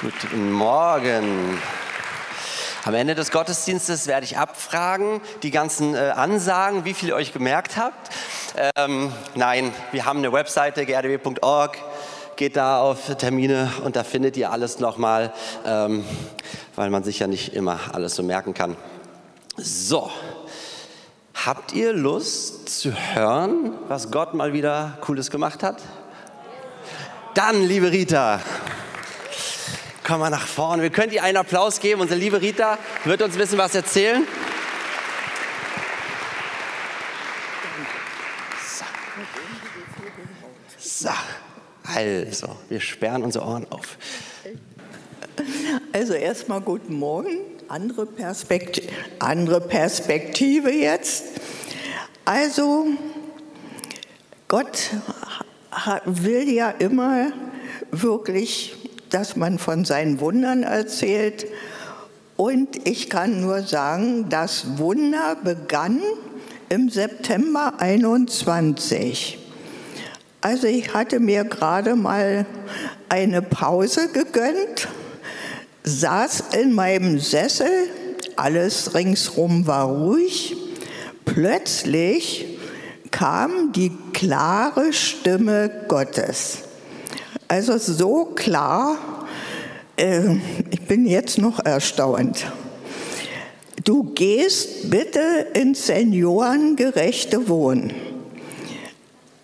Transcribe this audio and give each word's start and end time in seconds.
Guten 0.00 0.52
Morgen. 0.52 1.60
Am 2.84 2.94
Ende 2.94 3.16
des 3.16 3.32
Gottesdienstes 3.32 4.06
werde 4.06 4.24
ich 4.24 4.38
abfragen, 4.38 5.20
die 5.42 5.50
ganzen 5.50 5.96
äh, 5.96 6.12
Ansagen, 6.14 6.84
wie 6.84 6.94
viel 6.94 7.08
ihr 7.08 7.16
euch 7.16 7.32
gemerkt 7.32 7.76
habt. 7.76 8.10
Ähm, 8.76 9.12
nein, 9.34 9.74
wir 9.90 10.04
haben 10.04 10.20
eine 10.20 10.32
Webseite, 10.32 10.86
grdw.org. 10.86 11.78
Geht 12.36 12.56
da 12.56 12.80
auf 12.80 13.12
Termine 13.16 13.72
und 13.82 13.96
da 13.96 14.04
findet 14.04 14.36
ihr 14.36 14.52
alles 14.52 14.78
nochmal, 14.78 15.32
ähm, 15.66 16.04
weil 16.76 16.90
man 16.90 17.02
sich 17.02 17.18
ja 17.18 17.26
nicht 17.26 17.54
immer 17.54 17.80
alles 17.92 18.14
so 18.14 18.22
merken 18.22 18.54
kann. 18.54 18.76
So, 19.56 20.12
habt 21.34 21.72
ihr 21.72 21.92
Lust 21.92 22.68
zu 22.68 22.92
hören, 22.92 23.72
was 23.88 24.12
Gott 24.12 24.32
mal 24.32 24.52
wieder 24.52 24.96
Cooles 25.00 25.32
gemacht 25.32 25.64
hat? 25.64 25.82
Dann, 27.34 27.62
liebe 27.62 27.90
Rita, 27.92 28.40
komm 30.08 30.20
mal 30.20 30.30
nach 30.30 30.46
vorne. 30.46 30.82
Wir 30.82 30.88
können 30.88 31.10
dir 31.10 31.22
einen 31.22 31.36
Applaus 31.36 31.80
geben. 31.80 32.00
Unsere 32.00 32.18
liebe 32.18 32.40
Rita 32.40 32.78
wird 33.04 33.20
uns 33.20 33.34
ein 33.34 33.38
bisschen 33.38 33.58
was 33.58 33.74
erzählen. 33.74 34.26
So. 38.62 38.84
so. 40.78 41.10
Also, 41.94 42.56
wir 42.70 42.80
sperren 42.80 43.22
unsere 43.22 43.44
Ohren 43.44 43.66
auf. 43.70 43.98
Also 45.92 46.14
erstmal 46.14 46.62
guten 46.62 46.94
Morgen. 46.94 47.40
Andere 47.68 48.06
Perspektive, 48.06 48.88
andere 49.18 49.60
Perspektive 49.60 50.70
jetzt. 50.70 51.24
Also, 52.24 52.86
Gott 54.48 54.90
will 56.06 56.48
ja 56.48 56.70
immer 56.70 57.30
wirklich 57.90 58.87
dass 59.10 59.36
man 59.36 59.58
von 59.58 59.84
seinen 59.84 60.20
Wundern 60.20 60.62
erzählt. 60.62 61.46
Und 62.36 62.86
ich 62.86 63.10
kann 63.10 63.40
nur 63.40 63.62
sagen, 63.62 64.28
das 64.28 64.78
Wunder 64.78 65.36
begann 65.42 66.00
im 66.68 66.88
September 66.88 67.74
21. 67.78 69.38
Also 70.40 70.66
ich 70.66 70.94
hatte 70.94 71.18
mir 71.18 71.44
gerade 71.44 71.96
mal 71.96 72.46
eine 73.08 73.42
Pause 73.42 74.08
gegönnt, 74.08 74.88
saß 75.82 76.44
in 76.60 76.72
meinem 76.72 77.18
Sessel, 77.18 77.70
alles 78.36 78.94
ringsrum 78.94 79.66
war 79.66 79.86
ruhig. 79.86 80.56
Plötzlich 81.24 82.58
kam 83.10 83.72
die 83.72 83.92
klare 84.12 84.92
Stimme 84.92 85.70
Gottes. 85.88 86.67
Also 87.48 87.78
so 87.78 88.26
klar, 88.34 88.96
äh, 89.96 90.36
ich 90.70 90.82
bin 90.86 91.06
jetzt 91.06 91.38
noch 91.38 91.64
erstaunt. 91.64 92.46
Du 93.84 94.04
gehst 94.14 94.90
bitte 94.90 95.46
ins 95.54 95.86
seniorengerechte 95.86 97.48
Wohnen. 97.48 97.94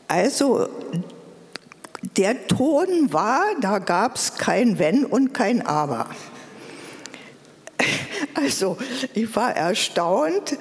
Also 0.08 0.68
der 2.16 2.46
Ton 2.46 3.12
war, 3.12 3.42
da 3.60 3.78
gab 3.78 4.16
es 4.16 4.34
kein 4.34 4.78
Wenn 4.78 5.04
und 5.04 5.32
kein 5.32 5.66
Aber. 5.66 6.06
Also 8.34 8.76
ich 9.14 9.34
war 9.36 9.54
erstaunt, 9.54 10.58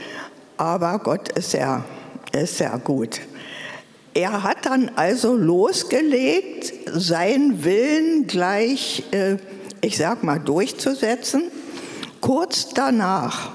aber 0.57 0.99
Gott 0.99 1.29
ist 1.29 1.53
ja, 1.53 1.83
ist 2.31 2.59
ja 2.59 2.77
gut. 2.77 3.19
Er 4.15 4.43
hat 4.43 4.65
dann 4.65 4.91
also 4.95 5.35
losgelegt, 5.35 6.73
seinen 6.93 7.63
Willen 7.63 8.27
gleich, 8.27 9.03
äh, 9.11 9.37
ich 9.81 9.97
sag 9.97 10.23
mal, 10.23 10.39
durchzusetzen. 10.39 11.43
Kurz 12.21 12.69
danach 12.75 13.51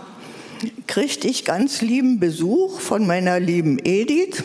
kriegte 0.89 1.29
ich 1.29 1.45
ganz 1.45 1.81
lieben 1.81 2.19
Besuch 2.19 2.81
von 2.81 3.07
meiner 3.07 3.39
lieben 3.39 3.79
Edith. 3.85 4.43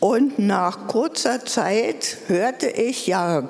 Und 0.00 0.38
nach 0.38 0.88
kurzer 0.88 1.44
Zeit 1.44 2.18
hörte 2.26 2.68
ich, 2.68 3.06
ja, 3.06 3.48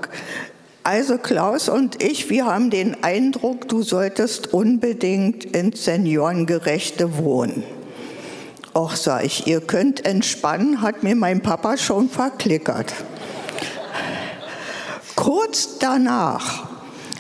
also 0.82 1.19
Klaus 1.19 1.69
und 1.69 2.03
ich, 2.03 2.31
wir 2.31 2.47
haben 2.47 2.70
den 2.70 3.03
Eindruck, 3.04 3.69
du 3.69 3.82
solltest 3.82 4.53
unbedingt 4.54 5.44
ins 5.44 5.84
Seniorengerechte 5.84 7.19
wohnen. 7.19 7.62
Och, 8.75 8.97
sag 8.97 9.25
ich, 9.25 9.47
ihr 9.47 9.61
könnt 9.61 10.05
entspannen, 10.05 10.83
hat 10.83 11.03
mir 11.03 11.17
mein 11.17 11.43
Papa 11.43 11.77
schon 11.77 12.09
verklickert. 12.09 12.93
Kurz 15.17 15.79
danach 15.79 16.69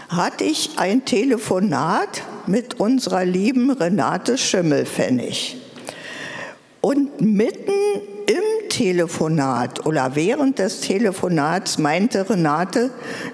hatte 0.08 0.44
ich 0.44 0.70
ein 0.76 1.04
Telefonat 1.04 2.22
mit 2.46 2.80
unserer 2.80 3.24
lieben 3.24 3.70
Renate 3.70 4.38
Schimmelfennig. 4.38 5.56
Und 6.80 7.20
mitten 7.20 7.72
im 8.26 8.68
Telefonat 8.68 9.84
oder 9.86 10.14
während 10.14 10.58
des 10.58 10.80
Telefonats 10.80 11.78
meinte 11.78 12.30
Renate, 12.30 12.90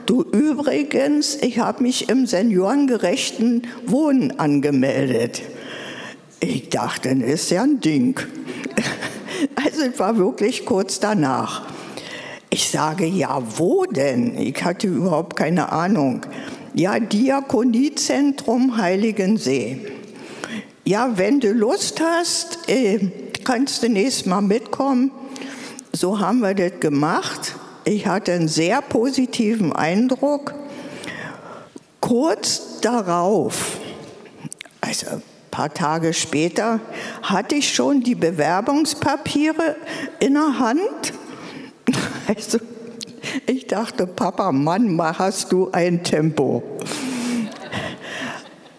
du 0.07 0.23
übrigens, 0.23 1.37
ich 1.37 1.59
habe 1.59 1.83
mich 1.83 2.09
im 2.09 2.27
seniorengerechten 2.27 3.67
Wohnen 3.87 4.39
angemeldet. 4.39 5.43
Ich 6.47 6.69
dachte, 6.69 7.17
das 7.17 7.31
ist 7.31 7.51
ja 7.51 7.63
ein 7.63 7.81
Ding. 7.81 8.21
Also 9.57 9.83
es 9.83 9.99
war 9.99 10.17
wirklich 10.17 10.65
kurz 10.65 11.01
danach. 11.01 11.67
Ich 12.49 12.69
sage, 12.71 13.05
ja, 13.05 13.43
wo 13.57 13.85
denn? 13.85 14.39
Ich 14.39 14.63
hatte 14.65 14.87
überhaupt 14.87 15.37
keine 15.37 15.71
Ahnung. 15.71 16.23
Ja, 16.73 16.99
Diakoniezentrum 16.99 18.77
Heiligensee. 18.77 19.87
Ja, 20.85 21.17
wenn 21.17 21.41
du 21.41 21.53
Lust 21.53 22.01
hast, 22.01 22.69
äh, 22.69 23.11
kannst 23.43 23.83
du 23.83 23.89
nächstes 23.89 24.27
Mal 24.27 24.41
mitkommen. 24.41 25.11
So 25.93 26.21
haben 26.21 26.41
wir 26.41 26.55
das 26.55 26.81
gemacht. 26.81 27.55
Ich 27.85 28.07
hatte 28.07 28.33
einen 28.33 28.49
sehr 28.49 28.81
positiven 28.83 29.73
Eindruck. 29.73 30.55
Kurz 32.01 32.81
darauf, 32.81 33.79
also 34.81 35.21
paar 35.55 35.73
Tage 35.73 36.13
später 36.13 36.81
hatte 37.23 37.55
ich 37.55 37.73
schon 37.73 38.03
die 38.03 38.17
Bewerbungspapiere 38.17 39.77
in 40.19 40.35
der 40.35 40.59
Hand. 40.59 41.13
Also 42.27 42.59
ich 43.47 43.67
dachte, 43.67 44.07
Papa, 44.07 44.51
Mann, 44.51 44.99
hast 45.19 45.53
du 45.53 45.71
ein 45.73 46.03
Tempo. 46.03 46.63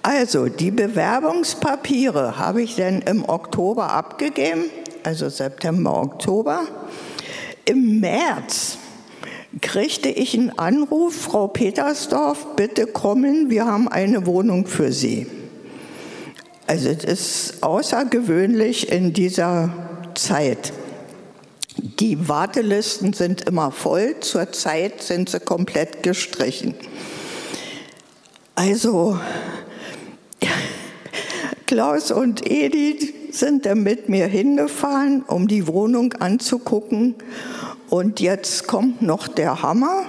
Also 0.01 0.47
die 0.47 0.71
Bewerbungspapiere 0.71 2.39
habe 2.39 2.63
ich 2.63 2.75
dann 2.75 3.03
im 3.03 3.23
Oktober 3.29 3.91
abgegeben, 3.91 4.63
also 5.03 5.29
September, 5.29 6.01
Oktober. 6.01 6.63
Im 7.65 7.99
März 7.99 8.79
kriegte 9.61 10.09
ich 10.09 10.33
einen 10.33 10.57
Anruf, 10.57 11.15
Frau 11.15 11.47
Petersdorf, 11.47 12.55
bitte 12.55 12.87
kommen, 12.87 13.51
wir 13.51 13.65
haben 13.65 13.87
eine 13.87 14.25
Wohnung 14.25 14.65
für 14.65 14.91
Sie. 14.91 15.27
Also 16.67 16.89
es 16.89 17.03
ist 17.03 17.63
außergewöhnlich 17.63 18.91
in 18.91 19.13
dieser 19.13 19.69
Zeit. 20.15 20.73
Die 21.77 22.27
Wartelisten 22.27 23.13
sind 23.13 23.41
immer 23.41 23.69
voll, 23.69 24.15
zurzeit 24.21 25.03
sind 25.03 25.29
sie 25.29 25.39
komplett 25.39 26.01
gestrichen. 26.01 26.73
Also 28.55 29.19
Klaus 31.67 32.11
und 32.11 32.49
Edith 32.49 33.13
sind 33.31 33.65
dann 33.65 33.83
mit 33.83 34.09
mir 34.09 34.25
hingefahren, 34.25 35.23
um 35.27 35.47
die 35.47 35.67
Wohnung 35.67 36.13
anzugucken. 36.13 37.15
Und 37.89 38.21
jetzt 38.21 38.65
kommt 38.65 39.03
noch 39.03 39.27
der 39.27 39.61
Hammer. 39.61 40.05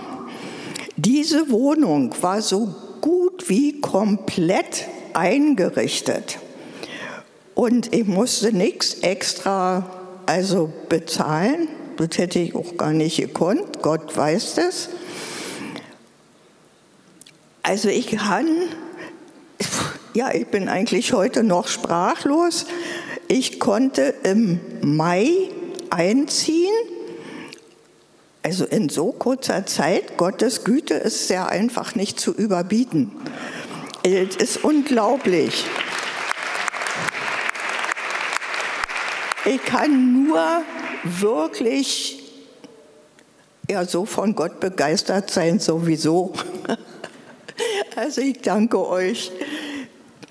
Diese 0.97 1.51
Wohnung 1.51 2.15
war 2.23 2.41
so 2.41 2.75
gut 3.03 3.51
wie 3.51 3.81
komplett 3.81 4.87
eingerichtet. 5.13 6.39
Und 7.57 7.95
ich 7.95 8.05
musste 8.05 8.53
nichts 8.53 8.99
extra 9.01 9.89
also 10.27 10.71
bezahlen. 10.91 11.69
Das 11.97 12.19
hätte 12.19 12.39
ich 12.39 12.55
auch 12.55 12.77
gar 12.77 12.93
nicht 12.93 13.17
gekonnt. 13.17 13.81
Gott 13.81 14.15
weiß 14.15 14.57
das. 14.57 14.91
Also 17.63 17.89
ich 17.89 18.09
kann, 18.09 18.47
ja, 20.13 20.35
ich 20.35 20.49
bin 20.49 20.69
eigentlich 20.69 21.15
heute 21.15 21.43
noch 21.43 21.69
sprachlos. 21.69 22.67
Ich 23.27 23.59
konnte 23.59 24.13
im 24.23 24.61
Mai 24.83 25.31
einziehen. 25.89 26.75
Also 28.43 28.67
in 28.67 28.91
so 28.91 29.13
kurzer 29.13 29.65
Zeit, 29.65 30.19
Gottes 30.19 30.63
Güte 30.63 30.93
ist 30.93 31.27
sehr 31.27 31.49
einfach 31.49 31.95
nicht 31.95 32.21
zu 32.21 32.35
überbieten. 32.35 33.13
Es 34.03 34.37
ist 34.37 34.63
unglaublich. 34.63 35.65
Ich 39.47 39.65
kann 39.65 40.25
nur 40.25 40.63
wirklich 41.05 42.23
ja 43.71 43.85
so 43.85 44.05
von 44.05 44.35
Gott 44.35 44.61
begeistert 44.61 45.31
sein 45.31 45.59
sowieso. 45.59 46.33
Also 47.95 48.21
ich 48.21 48.43
danke 48.43 48.87
euch. 48.87 49.33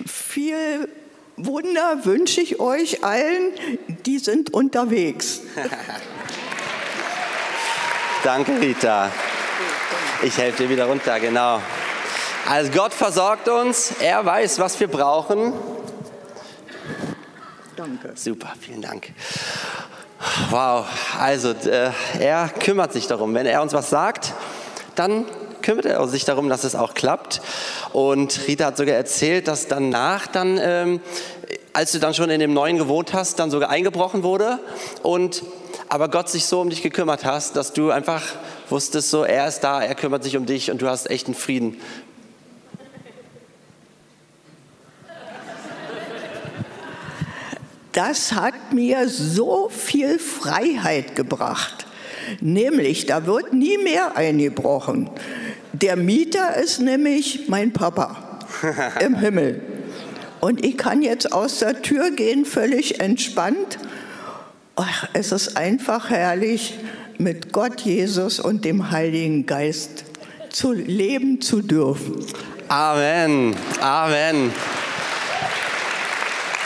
Viel 0.06 0.88
Wunder 1.36 2.06
wünsche 2.06 2.40
ich 2.40 2.60
euch 2.60 3.04
allen, 3.04 3.52
die 4.06 4.20
sind 4.20 4.54
unterwegs. 4.54 5.42
Danke, 8.24 8.62
Rita. 8.62 9.12
Ich 10.22 10.38
helfe 10.38 10.64
dir 10.64 10.70
wieder 10.70 10.86
runter, 10.86 11.20
genau. 11.20 11.60
Also 12.48 12.72
Gott 12.72 12.94
versorgt 12.94 13.50
uns, 13.50 13.96
er 14.00 14.24
weiß, 14.24 14.60
was 14.60 14.80
wir 14.80 14.88
brauchen. 14.88 15.54
Danke. 17.76 18.12
Super, 18.16 18.54
vielen 18.60 18.82
Dank. 18.82 19.12
Wow, 20.50 20.86
also 21.20 21.52
äh, 21.52 21.92
er 22.20 22.50
kümmert 22.50 22.94
sich 22.94 23.08
darum. 23.08 23.34
Wenn 23.34 23.46
er 23.46 23.62
uns 23.62 23.74
was 23.74 23.90
sagt, 23.90 24.34
dann 24.96 25.26
kümmert 25.62 25.86
er 25.86 26.08
sich 26.08 26.26
darum, 26.26 26.48
dass 26.48 26.64
es 26.64 26.76
auch 26.76 26.94
klappt. 26.94 27.42
Und 27.92 28.48
Rita 28.48 28.66
hat 28.66 28.78
sogar 28.78 28.96
erzählt, 28.96 29.48
dass 29.48 29.68
danach 29.68 30.28
dann, 30.28 30.58
ähm, 30.62 31.02
als 31.74 31.92
du 31.92 32.00
dann 32.00 32.14
schon 32.14 32.30
in 32.30 32.40
dem 32.40 32.54
Neuen 32.54 32.78
gewohnt 32.78 33.14
hast, 33.14 33.40
dann 33.40 33.52
sogar 33.52 33.70
eingebrochen 33.70 34.24
wurde 34.24 34.60
und 35.04 35.44
aber 35.90 36.10
Gott 36.10 36.30
sich 36.30 36.46
so 36.46 36.62
um 36.62 36.70
dich 36.70 36.82
gekümmert 36.82 37.26
hast, 37.26 37.56
dass 37.56 37.74
du 37.74 37.92
einfach 37.92 38.24
wusstest, 38.70 39.10
so 39.10 39.24
er 39.24 39.48
ist 39.48 39.60
da, 39.60 39.84
er 39.84 39.96
kümmert 39.96 40.24
sich 40.24 40.38
um 40.38 40.46
dich 40.46 40.72
und 40.72 40.82
du 40.82 40.88
hast 40.88 41.10
echten 41.10 41.36
Frieden. 41.36 41.80
Das 47.96 48.34
hat 48.34 48.74
mir 48.74 49.08
so 49.08 49.70
viel 49.70 50.20
Freiheit 50.20 51.16
gebracht. 51.16 51.88
Nämlich, 52.42 53.06
da 53.06 53.26
wird 53.26 53.54
nie 53.54 53.78
mehr 53.78 54.18
eingebrochen. 54.18 55.10
Der 55.72 55.96
Mieter 55.96 56.58
ist 56.58 56.82
nämlich 56.82 57.48
mein 57.48 57.72
Papa 57.72 58.40
im 59.00 59.16
Himmel. 59.16 59.62
Und 60.42 60.66
ich 60.66 60.78
kann 60.78 61.02
jetzt 61.02 61.32
aus 61.32 61.60
der 61.60 61.82
Tür 61.82 62.12
gehen, 62.12 62.44
völlig 62.44 63.00
entspannt. 63.00 63.80
Ach, 64.76 65.08
es 65.14 65.32
ist 65.32 65.56
einfach 65.56 66.10
herrlich, 66.10 66.78
mit 67.18 67.54
Gott, 67.54 67.80
Jesus 67.80 68.42
und 68.42 68.66
dem 68.66 68.92
Heiligen 68.92 69.46
Geist 69.46 70.04
zu 70.50 70.74
leben 70.74 71.40
zu 71.40 71.62
dürfen. 71.62 72.26
Amen, 72.68 73.56
Amen. 73.80 74.52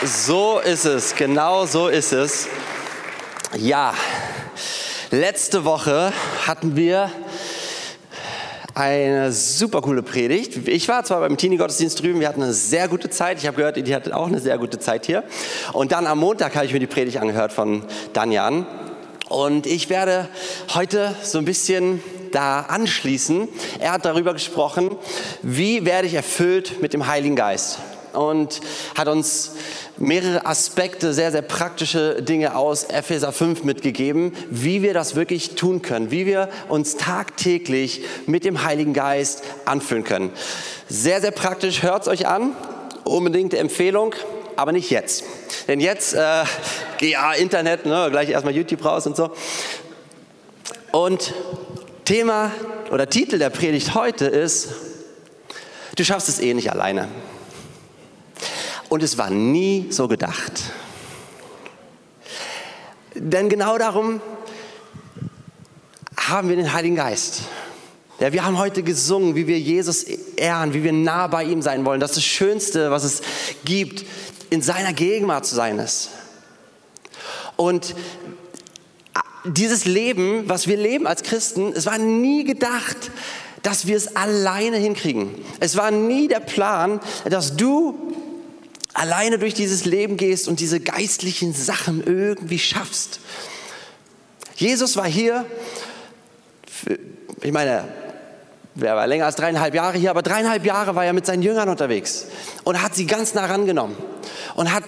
So 0.02 0.60
ist 0.60 0.86
es, 0.86 1.14
genau 1.14 1.66
so 1.66 1.88
ist 1.88 2.12
es. 2.12 2.48
Ja, 3.58 3.92
letzte 5.10 5.66
Woche 5.66 6.14
hatten 6.46 6.74
wir 6.74 7.10
eine 8.72 9.30
super 9.30 9.82
coole 9.82 10.02
Predigt. 10.02 10.66
Ich 10.68 10.88
war 10.88 11.04
zwar 11.04 11.20
beim 11.20 11.36
Teenie-Gottesdienst 11.36 12.00
drüben, 12.02 12.18
wir 12.18 12.28
hatten 12.28 12.42
eine 12.42 12.54
sehr 12.54 12.88
gute 12.88 13.10
Zeit. 13.10 13.40
Ich 13.40 13.46
habe 13.46 13.58
gehört, 13.58 13.76
die 13.76 13.94
hatte 13.94 14.16
auch 14.16 14.28
eine 14.28 14.40
sehr 14.40 14.56
gute 14.56 14.78
Zeit 14.78 15.04
hier. 15.04 15.22
Und 15.74 15.92
dann 15.92 16.06
am 16.06 16.18
Montag 16.18 16.54
habe 16.54 16.64
ich 16.64 16.72
mir 16.72 16.80
die 16.80 16.86
Predigt 16.86 17.18
angehört 17.18 17.52
von 17.52 17.84
Danjan. 18.14 18.66
Und 19.28 19.66
ich 19.66 19.90
werde 19.90 20.30
heute 20.72 21.14
so 21.22 21.36
ein 21.36 21.44
bisschen 21.44 22.02
da 22.32 22.60
anschließen. 22.60 23.48
Er 23.80 23.92
hat 23.92 24.06
darüber 24.06 24.32
gesprochen, 24.32 24.96
wie 25.42 25.84
werde 25.84 26.06
ich 26.06 26.14
erfüllt 26.14 26.80
mit 26.80 26.94
dem 26.94 27.06
Heiligen 27.06 27.36
Geist. 27.36 27.80
Und 28.12 28.60
hat 28.96 29.08
uns 29.08 29.52
mehrere 29.96 30.46
Aspekte, 30.46 31.12
sehr, 31.12 31.30
sehr 31.30 31.42
praktische 31.42 32.22
Dinge 32.22 32.56
aus 32.56 32.84
Epheser 32.84 33.32
5 33.32 33.64
mitgegeben, 33.64 34.32
wie 34.50 34.82
wir 34.82 34.94
das 34.94 35.14
wirklich 35.14 35.54
tun 35.54 35.82
können, 35.82 36.10
wie 36.10 36.26
wir 36.26 36.48
uns 36.68 36.96
tagtäglich 36.96 38.02
mit 38.26 38.44
dem 38.44 38.64
Heiligen 38.64 38.94
Geist 38.94 39.42
anfühlen 39.64 40.04
können. 40.04 40.30
Sehr, 40.88 41.20
sehr 41.20 41.30
praktisch, 41.30 41.82
hört 41.82 42.02
es 42.02 42.08
euch 42.08 42.26
an, 42.26 42.56
unbedingte 43.04 43.58
Empfehlung, 43.58 44.14
aber 44.56 44.72
nicht 44.72 44.90
jetzt. 44.90 45.24
Denn 45.68 45.80
jetzt, 45.80 46.14
äh, 46.14 46.44
ja, 47.00 47.32
Internet, 47.32 47.86
ne, 47.86 48.08
gleich 48.10 48.30
erstmal 48.30 48.54
YouTube 48.54 48.84
raus 48.84 49.06
und 49.06 49.16
so. 49.16 49.30
Und 50.92 51.32
Thema 52.04 52.50
oder 52.90 53.08
Titel 53.08 53.38
der 53.38 53.50
Predigt 53.50 53.94
heute 53.94 54.26
ist, 54.26 54.70
du 55.94 56.04
schaffst 56.04 56.28
es 56.28 56.40
eh 56.40 56.54
nicht 56.54 56.72
alleine. 56.72 57.08
Und 58.90 59.04
es 59.04 59.16
war 59.16 59.30
nie 59.30 59.86
so 59.90 60.08
gedacht. 60.08 60.52
Denn 63.14 63.48
genau 63.48 63.78
darum 63.78 64.20
haben 66.16 66.48
wir 66.48 66.56
den 66.56 66.72
Heiligen 66.72 66.96
Geist. 66.96 67.42
Ja, 68.18 68.32
wir 68.32 68.44
haben 68.44 68.58
heute 68.58 68.82
gesungen, 68.82 69.36
wie 69.36 69.46
wir 69.46 69.60
Jesus 69.60 70.02
ehren, 70.02 70.74
wie 70.74 70.82
wir 70.82 70.92
nah 70.92 71.28
bei 71.28 71.44
ihm 71.44 71.62
sein 71.62 71.84
wollen. 71.84 72.00
Das 72.00 72.10
ist 72.10 72.16
das 72.16 72.24
Schönste, 72.24 72.90
was 72.90 73.04
es 73.04 73.22
gibt, 73.64 74.04
in 74.50 74.60
seiner 74.60 74.92
Gegenwart 74.92 75.46
zu 75.46 75.54
sein 75.54 75.78
ist. 75.78 76.10
Und 77.56 77.94
dieses 79.44 79.84
Leben, 79.84 80.48
was 80.48 80.66
wir 80.66 80.76
leben 80.76 81.06
als 81.06 81.22
Christen, 81.22 81.72
es 81.74 81.86
war 81.86 81.98
nie 81.98 82.42
gedacht, 82.42 83.12
dass 83.62 83.86
wir 83.86 83.96
es 83.96 84.16
alleine 84.16 84.78
hinkriegen. 84.78 85.30
Es 85.60 85.76
war 85.76 85.92
nie 85.92 86.26
der 86.26 86.40
Plan, 86.40 86.98
dass 87.24 87.56
du 87.56 88.10
alleine 88.92 89.38
durch 89.38 89.54
dieses 89.54 89.84
Leben 89.84 90.16
gehst 90.16 90.48
und 90.48 90.60
diese 90.60 90.80
geistlichen 90.80 91.52
Sachen 91.52 92.04
irgendwie 92.04 92.58
schaffst. 92.58 93.20
Jesus 94.56 94.96
war 94.96 95.06
hier, 95.06 95.46
für, 96.70 96.98
ich 97.42 97.52
meine, 97.52 97.88
er 98.80 98.96
war 98.96 99.06
länger 99.06 99.26
als 99.26 99.36
dreieinhalb 99.36 99.74
Jahre 99.74 99.98
hier, 99.98 100.10
aber 100.10 100.22
dreieinhalb 100.22 100.64
Jahre 100.64 100.94
war 100.94 101.04
er 101.04 101.12
mit 101.12 101.26
seinen 101.26 101.42
Jüngern 101.42 101.68
unterwegs 101.68 102.26
und 102.64 102.82
hat 102.82 102.94
sie 102.94 103.06
ganz 103.06 103.34
nah 103.34 103.46
rangenommen 103.46 103.96
und 104.54 104.72
hat 104.72 104.84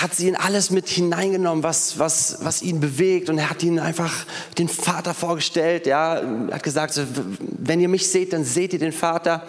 hat 0.00 0.14
sie 0.14 0.28
in 0.28 0.36
alles 0.36 0.70
mit 0.70 0.88
hineingenommen, 0.88 1.64
was, 1.64 1.98
was, 1.98 2.38
was 2.40 2.62
ihn 2.62 2.78
bewegt. 2.78 3.28
Und 3.28 3.38
er 3.38 3.50
hat 3.50 3.64
ihnen 3.64 3.80
einfach 3.80 4.26
den 4.56 4.68
Vater 4.68 5.12
vorgestellt. 5.12 5.86
Ja, 5.86 6.18
er 6.18 6.54
hat 6.54 6.62
gesagt, 6.62 7.00
wenn 7.40 7.80
ihr 7.80 7.88
mich 7.88 8.08
seht, 8.08 8.32
dann 8.32 8.44
seht 8.44 8.72
ihr 8.72 8.78
den 8.78 8.92
Vater. 8.92 9.42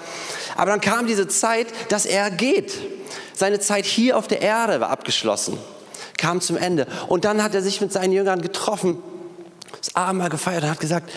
Aber 0.57 0.71
dann 0.71 0.81
kam 0.81 1.05
diese 1.05 1.27
Zeit, 1.27 1.67
dass 1.89 2.07
er 2.07 2.31
geht. 2.31 2.73
Seine 3.33 3.59
Zeit 3.59 3.85
hier 3.85 4.17
auf 4.17 4.27
der 4.27 4.41
Erde 4.41 4.79
war 4.81 4.89
abgeschlossen, 4.89 5.57
kam 6.17 6.41
zum 6.41 6.57
Ende. 6.57 6.87
Und 7.07 7.25
dann 7.25 7.43
hat 7.43 7.53
er 7.53 7.61
sich 7.61 7.79
mit 7.79 7.93
seinen 7.93 8.11
Jüngern 8.11 8.41
getroffen, 8.41 8.97
das 9.79 9.95
Abendmahl 9.95 10.29
gefeiert 10.29 10.63
und 10.63 10.71
hat 10.71 10.79
gesagt, 10.79 11.11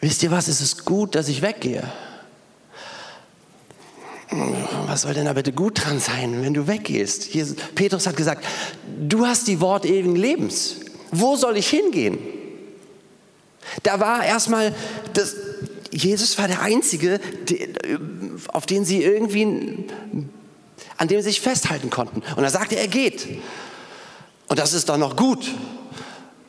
wisst 0.00 0.24
ihr 0.24 0.32
was, 0.32 0.48
es 0.48 0.60
ist 0.60 0.84
gut, 0.84 1.14
dass 1.14 1.28
ich 1.28 1.40
weggehe 1.40 1.84
was 4.30 5.02
soll 5.02 5.14
denn 5.14 5.26
da 5.26 5.32
bitte 5.32 5.52
gut 5.52 5.84
dran 5.84 6.00
sein, 6.00 6.42
wenn 6.42 6.54
du 6.54 6.66
weggehst? 6.66 7.24
Hier, 7.24 7.46
Petrus 7.74 8.06
hat 8.06 8.16
gesagt, 8.16 8.44
du 8.98 9.26
hast 9.26 9.46
die 9.46 9.60
Worte 9.60 9.88
ewigen 9.88 10.16
Lebens. 10.16 10.76
Wo 11.12 11.36
soll 11.36 11.56
ich 11.56 11.68
hingehen? 11.68 12.18
Da 13.82 14.00
war 14.00 14.24
erstmal, 14.24 14.74
Jesus 15.90 16.36
war 16.38 16.48
der 16.48 16.62
Einzige, 16.62 17.20
auf 18.48 18.66
den 18.66 18.84
sie 18.84 19.02
irgendwie, 19.02 19.86
an 20.96 21.08
dem 21.08 21.20
sie 21.20 21.28
sich 21.28 21.40
festhalten 21.40 21.90
konnten. 21.90 22.22
Und 22.36 22.42
er 22.42 22.50
sagte, 22.50 22.76
er 22.76 22.88
geht. 22.88 23.26
Und 24.48 24.58
das 24.58 24.72
ist 24.72 24.88
doch 24.88 24.96
noch 24.96 25.16
gut. 25.16 25.50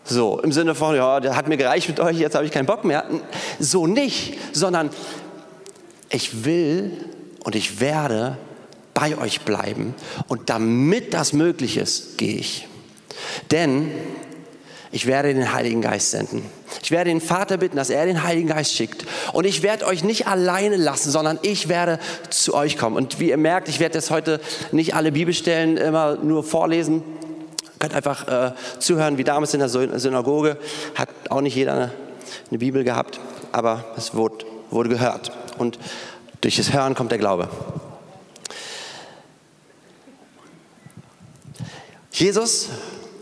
So, 0.03 0.39
im 0.39 0.51
Sinne 0.51 0.73
von, 0.73 0.95
ja, 0.95 1.19
der 1.19 1.35
hat 1.35 1.47
mir 1.47 1.57
gereicht 1.57 1.89
mit 1.89 1.99
euch, 1.99 2.17
jetzt 2.17 2.33
habe 2.33 2.45
ich 2.45 2.51
keinen 2.51 2.65
Bock 2.65 2.85
mehr. 2.85 3.05
So 3.59 3.87
nicht, 3.87 4.37
sondern 4.53 4.89
ich 6.09 6.45
will 6.45 7.16
und 7.47 7.55
ich 7.55 7.79
werde 7.79 8.35
bei 8.93 9.17
euch 9.17 9.39
bleiben 9.39 9.95
und 10.27 10.49
damit 10.49 11.13
das 11.13 11.31
möglich 11.31 11.77
ist, 11.77 12.17
gehe 12.17 12.35
ich. 12.35 12.67
Denn 13.51 13.89
ich 14.91 15.05
werde 15.05 15.33
den 15.33 15.53
Heiligen 15.53 15.79
Geist 15.79 16.11
senden. 16.11 16.43
Ich 16.83 16.91
werde 16.91 17.09
den 17.09 17.21
Vater 17.21 17.55
bitten, 17.55 17.77
dass 17.77 17.89
er 17.89 18.05
den 18.05 18.23
Heiligen 18.23 18.49
Geist 18.49 18.73
schickt. 18.73 19.05
Und 19.31 19.45
ich 19.45 19.63
werde 19.63 19.85
euch 19.85 20.03
nicht 20.03 20.27
alleine 20.27 20.75
lassen, 20.75 21.09
sondern 21.09 21.39
ich 21.41 21.69
werde 21.69 21.99
zu 22.29 22.53
euch 22.53 22.77
kommen. 22.77 22.97
Und 22.97 23.21
wie 23.21 23.29
ihr 23.29 23.37
merkt, 23.37 23.69
ich 23.69 23.79
werde 23.79 23.97
jetzt 23.97 24.11
heute 24.11 24.41
nicht 24.73 24.93
alle 24.93 25.13
Bibelstellen 25.13 25.77
immer 25.77 26.17
nur 26.17 26.43
vorlesen. 26.43 27.01
Ihr 27.61 27.79
könnt 27.79 27.93
einfach 27.93 28.27
äh, 28.27 28.51
zuhören, 28.79 29.17
wie 29.17 29.23
damals 29.23 29.53
in 29.53 29.61
der 29.61 29.69
Synagoge. 29.69 30.57
Hat 30.95 31.07
auch 31.29 31.39
nicht 31.39 31.55
jeder 31.55 31.75
eine, 31.75 31.91
eine 32.49 32.57
Bibel 32.57 32.83
gehabt, 32.83 33.21
aber 33.53 33.85
es 33.95 34.13
wurde, 34.15 34.43
wurde 34.69 34.89
gehört. 34.89 35.31
Und 35.57 35.79
durch 36.41 36.57
das 36.57 36.73
Hören 36.73 36.95
kommt 36.95 37.11
der 37.11 37.17
Glaube. 37.17 37.49
Jesus 42.11 42.69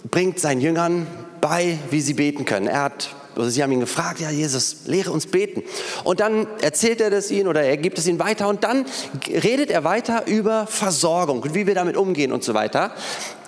bringt 0.10 0.39
seinen 0.39 0.62
Jüngern 0.62 1.07
bei, 1.41 1.77
wie 1.89 2.01
sie 2.01 2.13
beten 2.13 2.45
können. 2.45 2.67
Er 2.67 2.84
hat, 2.84 3.10
also 3.36 3.50
sie 3.50 3.62
haben 3.62 3.72
ihn 3.72 3.81
gefragt, 3.81 4.19
ja 4.22 4.29
Jesus, 4.29 4.86
lehre 4.86 5.12
uns 5.12 5.27
beten. 5.27 5.63
Und 6.03 6.22
dann 6.22 6.48
erzählt 6.62 7.01
er 7.01 7.10
das 7.10 7.29
ihnen 7.29 7.48
oder 7.48 7.63
er 7.63 7.77
gibt 7.77 7.98
es 7.98 8.07
ihnen 8.07 8.19
weiter 8.19 8.48
und 8.48 8.63
dann 8.63 8.86
redet 9.27 9.69
er 9.69 9.84
weiter 9.84 10.27
über 10.27 10.65
Versorgung 10.67 11.41
und 11.41 11.53
wie 11.53 11.67
wir 11.67 11.75
damit 11.75 11.98
umgehen 11.98 12.31
und 12.31 12.43
so 12.43 12.53
weiter. 12.53 12.93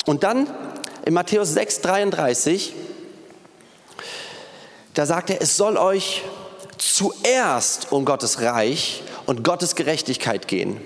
Und 0.06 0.24
dann 0.24 0.48
in 1.06 1.14
Matthäus 1.14 1.54
6, 1.54 1.82
33, 1.82 2.74
da 4.94 5.06
sagt 5.06 5.30
er, 5.30 5.42
es 5.42 5.56
soll 5.56 5.78
euch 5.78 6.24
zuerst 6.78 7.92
um 7.92 8.04
Gottes 8.04 8.42
Reich 8.42 9.04
und 9.28 9.44
Gottes 9.44 9.76
Gerechtigkeit 9.76 10.48
gehen, 10.48 10.78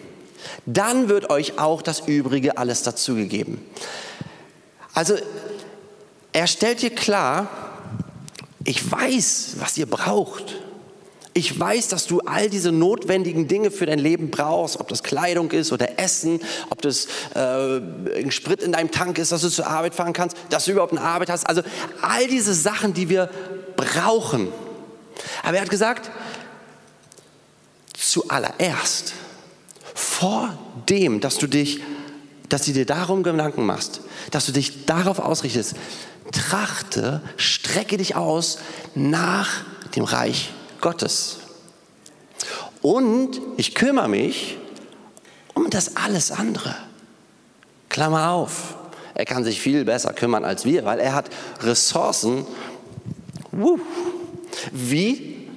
dann 0.66 1.08
wird 1.08 1.30
euch 1.30 1.58
auch 1.60 1.82
das 1.82 2.02
Übrige 2.02 2.58
alles 2.58 2.84
dazugegeben. 2.84 3.64
Also 4.94 5.16
er 6.34 6.48
stellt 6.48 6.82
dir 6.82 6.90
klar, 6.90 7.50
ich 8.66 8.92
weiß, 8.92 9.56
was 9.60 9.78
ihr 9.78 9.86
braucht. 9.86 10.58
Ich 11.34 11.58
weiß, 11.58 11.88
dass 11.88 12.08
du 12.08 12.20
all 12.22 12.50
diese 12.50 12.74
notwendigen 12.74 13.48
Dinge 13.48 13.72
für 13.72 13.86
dein 13.86 14.00
Leben 14.00 14.32
brauchst, 14.32 14.80
ob 14.80 14.90
das 14.90 15.02
Kleidung 15.02 15.50
ist 15.52 15.72
oder 15.72 15.98
Essen, 15.98 16.42
ob 16.70 16.82
das 16.82 17.08
äh, 17.36 18.30
Sprit 18.30 18.62
in 18.62 18.74
deinem 18.74 18.92
Tank 18.92 19.18
ist, 19.18 19.32
dass 19.32 19.42
du 19.42 19.50
zur 19.50 19.68
Arbeit 19.68 19.96
fahren 19.96 20.12
kannst, 20.12 20.36
dass 20.50 20.66
du 20.66 20.72
überhaupt 20.72 20.92
eine 20.92 21.02
Arbeit 21.02 21.30
hast. 21.30 21.48
Also 21.48 21.62
all 22.02 22.28
diese 22.28 22.54
Sachen, 22.54 22.94
die 22.94 23.08
wir 23.08 23.30
brauchen. 23.78 24.50
Aber 25.44 25.56
er 25.56 25.62
hat 25.62 25.70
gesagt, 25.70 26.12
zuallererst, 28.02 29.14
vor 29.94 30.58
dem, 30.90 31.20
dass 31.20 31.38
du 31.38 31.48
dich, 31.48 31.82
dass 32.50 32.66
du 32.66 32.74
dir 32.74 32.86
darum 32.86 33.24
Gedanken 33.24 33.66
machst, 33.66 34.02
dass 34.32 34.46
du 34.46 34.52
dich 34.52 34.86
darauf 34.86 35.20
ausrichtest, 35.20 35.76
trachte, 36.32 37.22
strecke 37.38 37.98
dich 37.98 38.16
aus 38.16 38.60
nach 38.96 39.64
dem 39.96 40.04
Reich 40.04 40.52
Gottes. 40.80 41.38
Und 42.82 43.40
ich 43.58 43.76
kümmere 43.76 44.10
mich 44.10 44.58
um 45.54 45.70
das 45.70 45.96
alles 45.98 46.32
andere. 46.32 46.76
Klammer 47.90 48.32
auf. 48.32 48.76
Er 49.14 49.26
kann 49.26 49.44
sich 49.44 49.62
viel 49.62 49.86
besser 49.86 50.14
kümmern 50.14 50.46
als 50.46 50.66
wir, 50.66 50.86
weil 50.86 51.00
er 51.00 51.14
hat 51.14 51.30
Ressourcen 51.62 52.46
wie 54.72 55.50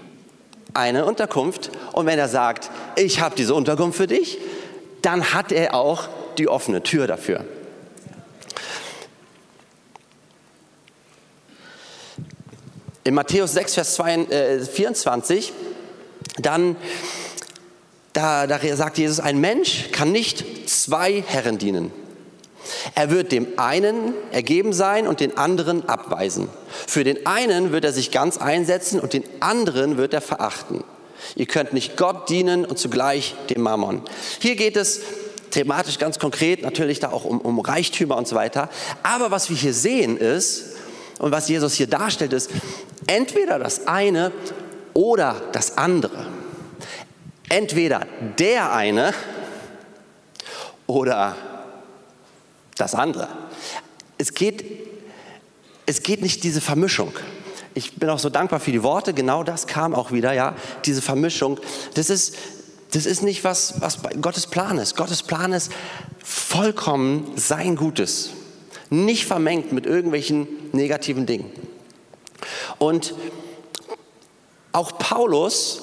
eine 0.74 1.04
Unterkunft. 1.04 1.70
Und 1.94 2.06
wenn 2.06 2.18
er 2.18 2.28
sagt, 2.28 2.70
ich 2.96 3.20
habe 3.20 3.36
diese 3.36 3.54
Unterkunft 3.54 3.96
für 3.96 4.08
dich, 4.08 4.38
dann 5.00 5.32
hat 5.32 5.52
er 5.52 5.74
auch 5.74 6.08
die 6.38 6.48
offene 6.48 6.82
Tür 6.82 7.06
dafür. 7.06 7.44
In 13.04 13.14
Matthäus 13.14 13.52
6, 13.52 13.74
Vers 13.74 13.96
24, 13.96 15.50
äh, 15.50 15.52
dann 16.42 16.74
da, 18.12 18.48
da 18.48 18.58
sagt 18.74 18.98
Jesus, 18.98 19.20
ein 19.20 19.40
Mensch 19.40 19.90
kann 19.92 20.10
nicht 20.10 20.68
zwei 20.68 21.22
Herren 21.24 21.58
dienen. 21.58 21.92
Er 22.96 23.10
wird 23.10 23.30
dem 23.30 23.46
einen 23.56 24.14
ergeben 24.32 24.72
sein 24.72 25.06
und 25.06 25.20
den 25.20 25.36
anderen 25.36 25.88
abweisen. 25.88 26.48
Für 26.88 27.04
den 27.04 27.24
einen 27.24 27.70
wird 27.70 27.84
er 27.84 27.92
sich 27.92 28.10
ganz 28.10 28.38
einsetzen 28.38 28.98
und 28.98 29.12
den 29.12 29.24
anderen 29.38 29.96
wird 29.96 30.12
er 30.12 30.20
verachten. 30.20 30.82
Ihr 31.36 31.46
könnt 31.46 31.72
nicht 31.72 31.96
Gott 31.96 32.28
dienen 32.28 32.64
und 32.64 32.78
zugleich 32.78 33.34
dem 33.50 33.62
Mammon. 33.62 34.02
Hier 34.40 34.56
geht 34.56 34.76
es 34.76 35.00
thematisch 35.50 35.98
ganz 35.98 36.18
konkret 36.18 36.62
natürlich 36.62 37.00
da 37.00 37.10
auch 37.10 37.24
um, 37.24 37.40
um 37.40 37.60
Reichtümer 37.60 38.16
und 38.16 38.28
so 38.28 38.36
weiter. 38.36 38.68
Aber 39.02 39.30
was 39.30 39.50
wir 39.50 39.56
hier 39.56 39.74
sehen 39.74 40.16
ist, 40.16 40.74
und 41.18 41.32
was 41.32 41.48
Jesus 41.48 41.74
hier 41.74 41.86
darstellt, 41.86 42.32
ist 42.32 42.50
entweder 43.06 43.58
das 43.58 43.86
eine 43.86 44.32
oder 44.92 45.40
das 45.52 45.78
andere. 45.78 46.26
Entweder 47.48 48.06
der 48.38 48.72
eine 48.72 49.14
oder 50.86 51.36
das 52.76 52.94
andere. 52.94 53.28
Es 54.18 54.34
geht, 54.34 54.64
es 55.86 56.02
geht 56.02 56.22
nicht 56.22 56.42
diese 56.42 56.60
Vermischung. 56.60 57.12
Ich 57.74 57.96
bin 57.96 58.08
auch 58.08 58.18
so 58.18 58.30
dankbar 58.30 58.60
für 58.60 58.72
die 58.72 58.82
Worte, 58.82 59.12
genau 59.14 59.42
das 59.42 59.66
kam 59.66 59.94
auch 59.94 60.12
wieder, 60.12 60.32
ja, 60.32 60.54
diese 60.84 61.02
Vermischung. 61.02 61.58
Das 61.94 62.08
ist, 62.08 62.36
das 62.92 63.04
ist 63.04 63.22
nicht 63.22 63.44
was, 63.44 63.80
was 63.80 63.98
Gottes 64.20 64.46
Plan 64.46 64.78
ist. 64.78 64.96
Gottes 64.96 65.22
Plan 65.22 65.52
ist 65.52 65.72
vollkommen 66.22 67.32
sein 67.36 67.76
Gutes 67.76 68.30
nicht 68.90 69.26
vermengt 69.26 69.72
mit 69.72 69.86
irgendwelchen 69.86 70.46
negativen 70.72 71.26
Dingen. 71.26 71.50
Und 72.78 73.14
auch 74.72 74.98
Paulus 74.98 75.82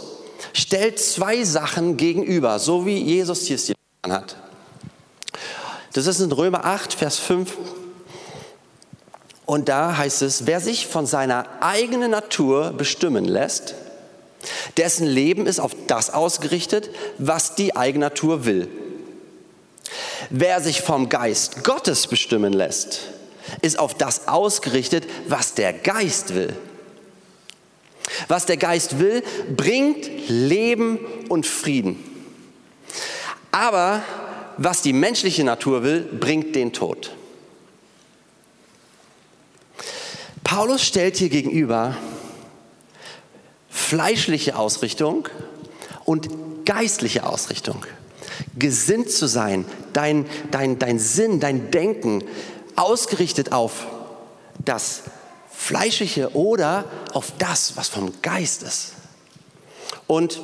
stellt 0.54 1.00
zwei 1.00 1.44
Sachen 1.44 1.98
gegenüber, 1.98 2.60
so 2.60 2.86
wie 2.86 2.98
Jesus 2.98 3.42
hier 3.42 3.56
es 3.56 3.68
getan 3.68 4.18
hat. 4.18 4.38
Das 5.94 6.08
ist 6.08 6.20
in 6.20 6.32
Römer 6.32 6.66
8, 6.66 6.94
Vers 6.94 7.20
5. 7.20 7.58
Und 9.52 9.68
da 9.68 9.98
heißt 9.98 10.22
es, 10.22 10.46
wer 10.48 10.62
sich 10.62 10.88
von 10.88 11.06
seiner 11.06 11.46
eigenen 11.60 12.12
Natur 12.12 12.72
bestimmen 12.72 13.26
lässt, 13.26 13.76
dessen 14.78 15.06
Leben 15.06 15.46
ist 15.46 15.60
auf 15.60 15.74
das 15.88 16.10
ausgerichtet, 16.10 16.90
was 17.18 17.56
die 17.56 17.76
Eigennatur 17.76 18.46
will. 18.46 18.70
Wer 20.30 20.62
sich 20.62 20.80
vom 20.80 21.10
Geist 21.10 21.66
Gottes 21.66 22.08
bestimmen 22.08 22.54
lässt, 22.54 23.02
ist 23.62 23.78
auf 23.78 23.94
das 23.94 24.30
ausgerichtet, 24.30 25.06
was 25.28 25.54
der 25.54 25.74
Geist 25.74 26.34
will. 26.34 26.56
Was 28.30 28.46
der 28.46 28.56
Geist 28.56 29.00
will, 29.00 29.22
bringt 29.54 30.30
Leben 30.30 30.98
und 31.28 31.46
Frieden. 31.46 32.02
Aber 33.52 34.02
was 34.56 34.82
die 34.82 34.94
menschliche 34.94 35.44
Natur 35.44 35.84
will, 35.84 36.04
bringt 36.04 36.56
den 36.56 36.72
Tod. 36.72 37.12
Paulus 40.54 40.84
stellt 40.84 41.16
hier 41.16 41.30
gegenüber 41.30 41.96
fleischliche 43.70 44.58
Ausrichtung 44.58 45.30
und 46.04 46.66
geistliche 46.66 47.26
Ausrichtung 47.26 47.86
gesinnt 48.60 49.10
zu 49.12 49.28
sein, 49.28 49.64
dein, 49.94 50.26
dein, 50.52 50.78
dein 50.78 51.00
Sinn, 51.00 51.40
dein 51.40 51.72
Denken 51.72 52.26
ausgerichtet 52.76 53.54
auf 53.54 53.88
das 54.66 55.04
Fleischliche 55.50 56.36
oder 56.36 56.84
auf 57.14 57.32
das, 57.38 57.78
was 57.78 57.88
vom 57.88 58.22
Geist 58.22 58.62
ist. 58.64 58.92
Und 60.06 60.42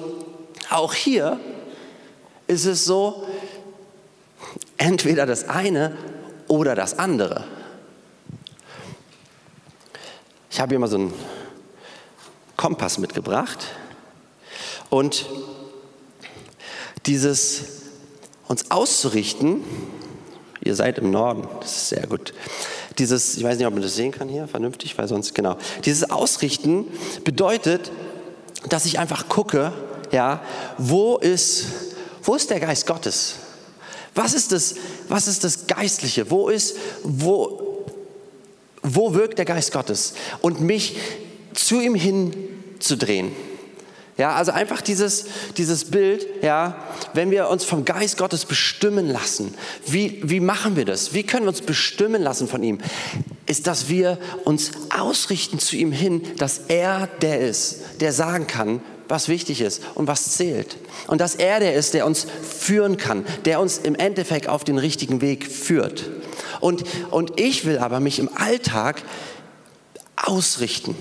auch 0.70 0.94
hier 0.94 1.38
ist 2.48 2.64
es 2.64 2.86
so, 2.86 3.28
entweder 4.78 5.26
das 5.26 5.50
eine 5.50 5.98
oder 6.48 6.76
das 6.76 6.98
andere. 6.98 7.57
Ich 10.58 10.62
habe 10.62 10.72
hier 10.72 10.80
mal 10.80 10.88
so 10.88 10.98
einen 10.98 11.14
Kompass 12.56 12.98
mitgebracht 12.98 13.68
und 14.90 15.28
dieses 17.06 17.62
uns 18.48 18.72
auszurichten. 18.72 19.64
Ihr 20.64 20.74
seid 20.74 20.98
im 20.98 21.12
Norden, 21.12 21.48
das 21.60 21.78
ist 21.78 21.90
sehr 21.90 22.08
gut. 22.08 22.34
Dieses, 22.98 23.38
ich 23.38 23.44
weiß 23.44 23.60
nicht, 23.60 23.68
ob 23.68 23.74
man 23.74 23.84
das 23.84 23.94
sehen 23.94 24.12
kann 24.12 24.30
hier, 24.30 24.48
vernünftig, 24.48 24.98
weil 24.98 25.08
sonst, 25.08 25.36
genau. 25.36 25.58
Dieses 25.86 26.10
Ausrichten 26.10 26.88
bedeutet, 27.24 27.92
dass 28.68 28.88
ich 28.88 28.98
einfach 28.98 29.30
gucke, 29.30 29.72
ja, 30.12 30.42
wo 30.80 31.18
ist, 31.18 31.68
wo 32.24 32.34
ist 32.34 32.50
der 32.50 32.60
Geist 32.60 32.88
Gottes? 32.88 33.36
Was 34.16 34.34
ist 34.34 34.52
das, 34.52 34.74
was 35.08 35.28
ist 35.28 35.44
das 35.44 35.68
Geistliche? 35.68 36.32
Wo 36.32 36.50
ist, 36.50 36.76
wo, 37.04 37.66
wo 38.96 39.13
wirkt 39.13 39.38
der 39.38 39.46
Geist 39.46 39.72
Gottes? 39.72 40.13
Und 40.41 40.62
mich 40.62 40.98
zu 41.53 41.79
ihm 41.82 41.96
hin 41.96 42.34
zu 42.79 42.98
drehen. 42.98 43.32
Ja, 44.17 44.34
also 44.34 44.51
einfach 44.51 44.82
dieses, 44.82 45.25
dieses 45.58 45.86
Bild, 45.86 46.25
ja, 46.41 46.84
wenn 47.13 47.29
wir 47.29 47.50
uns 47.50 47.63
vom 47.63 47.86
Geist 47.86 48.17
Gottes 48.17 48.46
bestimmen 48.46 49.08
lassen, 49.08 49.53
wie, 49.86 50.20
wie 50.24 50.39
machen 50.39 50.75
wir 50.75 50.86
das? 50.86 51.13
Wie 51.13 51.22
können 51.22 51.46
wir 51.46 51.50
uns 51.50 51.62
bestimmen 51.62 52.24
lassen 52.24 52.48
von 52.48 52.63
ihm? 52.63 52.79
Ist, 53.46 53.67
dass 53.67 53.89
wir 53.89 54.17
uns 54.44 54.72
ausrichten 54.89 55.60
zu 55.60 55.75
ihm 55.75 55.91
hin, 55.91 56.24
dass 56.38 56.62
er 56.67 57.08
der 57.22 57.41
ist, 57.41 57.82
der 58.00 58.12
sagen 58.12 58.48
kann, 58.48 58.82
was 59.08 59.29
wichtig 59.29 59.62
ist 59.62 59.84
und 59.94 60.08
was 60.08 60.36
zählt. 60.36 60.77
Und 61.06 61.22
dass 61.22 61.36
er 61.36 61.60
der 61.60 61.75
ist, 61.75 61.94
der 61.94 62.06
uns 62.06 62.25
führen 62.41 62.98
kann, 62.98 63.24
der 63.46 63.60
uns 63.60 63.77
im 63.77 63.94
Endeffekt 63.94 64.50
auf 64.50 64.63
den 64.63 64.79
richtigen 64.79 65.22
Weg 65.22 65.46
führt. 65.46 66.10
Und, 66.60 66.84
und 67.12 67.40
ich 67.40 67.66
will 67.66 67.78
aber 67.78 68.00
mich 68.00 68.20
im 68.20 68.30
Alltag 68.36 69.02
ausrichten 70.16 70.96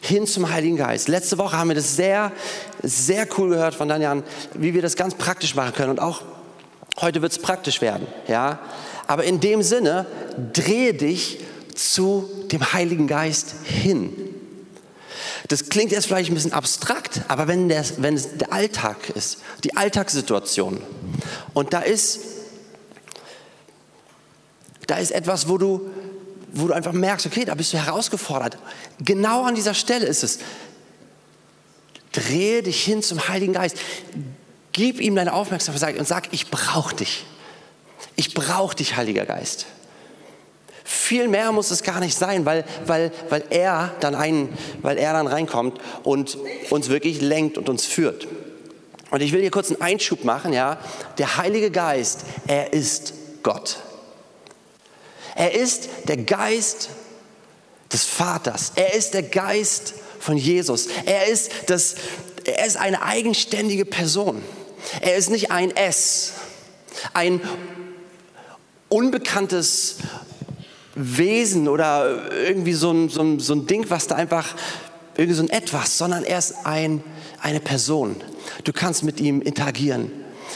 hin 0.00 0.26
zum 0.26 0.50
Heiligen 0.50 0.76
Geist. 0.76 1.08
Letzte 1.08 1.38
Woche 1.38 1.56
haben 1.56 1.68
wir 1.68 1.74
das 1.74 1.94
sehr, 1.94 2.32
sehr 2.82 3.26
cool 3.36 3.50
gehört 3.50 3.74
von 3.74 3.88
Daniel, 3.88 4.22
wie 4.54 4.74
wir 4.74 4.82
das 4.82 4.96
ganz 4.96 5.14
praktisch 5.14 5.54
machen 5.54 5.74
können. 5.74 5.90
Und 5.90 6.00
auch 6.00 6.22
heute 7.00 7.22
wird 7.22 7.32
es 7.32 7.38
praktisch 7.38 7.80
werden. 7.80 8.06
Ja? 8.26 8.58
Aber 9.06 9.24
in 9.24 9.40
dem 9.40 9.62
Sinne, 9.62 10.06
drehe 10.52 10.94
dich 10.94 11.40
zu 11.74 12.28
dem 12.50 12.72
Heiligen 12.72 13.06
Geist 13.06 13.54
hin. 13.64 14.12
Das 15.48 15.68
klingt 15.68 15.92
jetzt 15.92 16.06
vielleicht 16.06 16.30
ein 16.30 16.34
bisschen 16.34 16.52
abstrakt, 16.52 17.22
aber 17.28 17.48
wenn, 17.48 17.68
der, 17.68 17.84
wenn 17.96 18.14
es 18.14 18.36
der 18.36 18.52
Alltag 18.52 19.10
ist, 19.10 19.38
die 19.64 19.76
Alltagssituation, 19.76 20.80
und 21.54 21.72
da 21.72 21.80
ist, 21.80 22.20
da 24.90 24.96
ist 24.96 25.10
etwas, 25.10 25.48
wo 25.48 25.58
du 25.58 25.90
wo 26.52 26.66
du 26.66 26.72
einfach 26.72 26.92
merkst, 26.92 27.26
okay, 27.26 27.44
da 27.44 27.54
bist 27.54 27.72
du 27.72 27.78
herausgefordert. 27.78 28.58
Genau 28.98 29.44
an 29.44 29.54
dieser 29.54 29.74
Stelle 29.74 30.06
ist 30.06 30.24
es. 30.24 30.40
Drehe 32.12 32.62
dich 32.62 32.82
hin 32.82 33.02
zum 33.02 33.28
Heiligen 33.28 33.52
Geist. 33.52 33.76
Gib 34.72 35.00
ihm 35.00 35.14
deine 35.14 35.32
Aufmerksamkeit 35.32 35.98
und 35.98 36.08
sag, 36.08 36.28
ich 36.32 36.50
brauche 36.50 36.94
dich. 36.96 37.24
Ich 38.16 38.34
brauche 38.34 38.74
dich, 38.74 38.96
Heiliger 38.96 39.26
Geist. 39.26 39.66
Viel 40.84 41.28
mehr 41.28 41.52
muss 41.52 41.70
es 41.70 41.84
gar 41.84 42.00
nicht 42.00 42.16
sein, 42.16 42.44
weil, 42.46 42.64
weil, 42.84 43.12
weil, 43.28 43.44
er 43.50 43.94
dann 44.00 44.16
ein, 44.16 44.48
weil 44.82 44.98
er 44.98 45.12
dann 45.12 45.28
reinkommt 45.28 45.78
und 46.02 46.36
uns 46.70 46.88
wirklich 46.88 47.20
lenkt 47.20 47.58
und 47.58 47.68
uns 47.68 47.86
führt. 47.86 48.26
Und 49.10 49.22
ich 49.22 49.32
will 49.32 49.40
hier 49.40 49.50
kurz 49.50 49.70
einen 49.70 49.82
Einschub 49.82 50.24
machen, 50.24 50.52
ja. 50.52 50.78
Der 51.18 51.36
Heilige 51.36 51.70
Geist, 51.70 52.24
er 52.48 52.72
ist 52.72 53.14
Gott. 53.44 53.78
Er 55.40 55.54
ist 55.54 55.88
der 56.06 56.18
Geist 56.18 56.90
des 57.90 58.04
Vaters. 58.04 58.72
Er 58.74 58.92
ist 58.92 59.14
der 59.14 59.22
Geist 59.22 59.94
von 60.18 60.36
Jesus. 60.36 60.88
Er 61.06 61.28
ist, 61.28 61.50
das, 61.64 61.94
er 62.44 62.66
ist 62.66 62.76
eine 62.76 63.00
eigenständige 63.00 63.86
Person. 63.86 64.42
Er 65.00 65.16
ist 65.16 65.30
nicht 65.30 65.50
ein 65.50 65.74
S, 65.74 66.34
ein 67.14 67.40
unbekanntes 68.90 69.96
Wesen 70.94 71.68
oder 71.68 72.30
irgendwie 72.30 72.74
so 72.74 72.90
ein, 72.90 73.08
so 73.08 73.22
ein, 73.22 73.40
so 73.40 73.54
ein 73.54 73.66
Ding, 73.66 73.88
was 73.88 74.08
da 74.08 74.16
einfach, 74.16 74.54
irgendwie 75.16 75.36
so 75.36 75.42
ein 75.42 75.48
Etwas, 75.48 75.96
sondern 75.96 76.24
er 76.24 76.38
ist 76.38 76.54
ein, 76.64 77.02
eine 77.40 77.60
Person. 77.60 78.16
Du 78.64 78.74
kannst 78.74 79.04
mit 79.04 79.20
ihm 79.20 79.40
interagieren. 79.40 80.12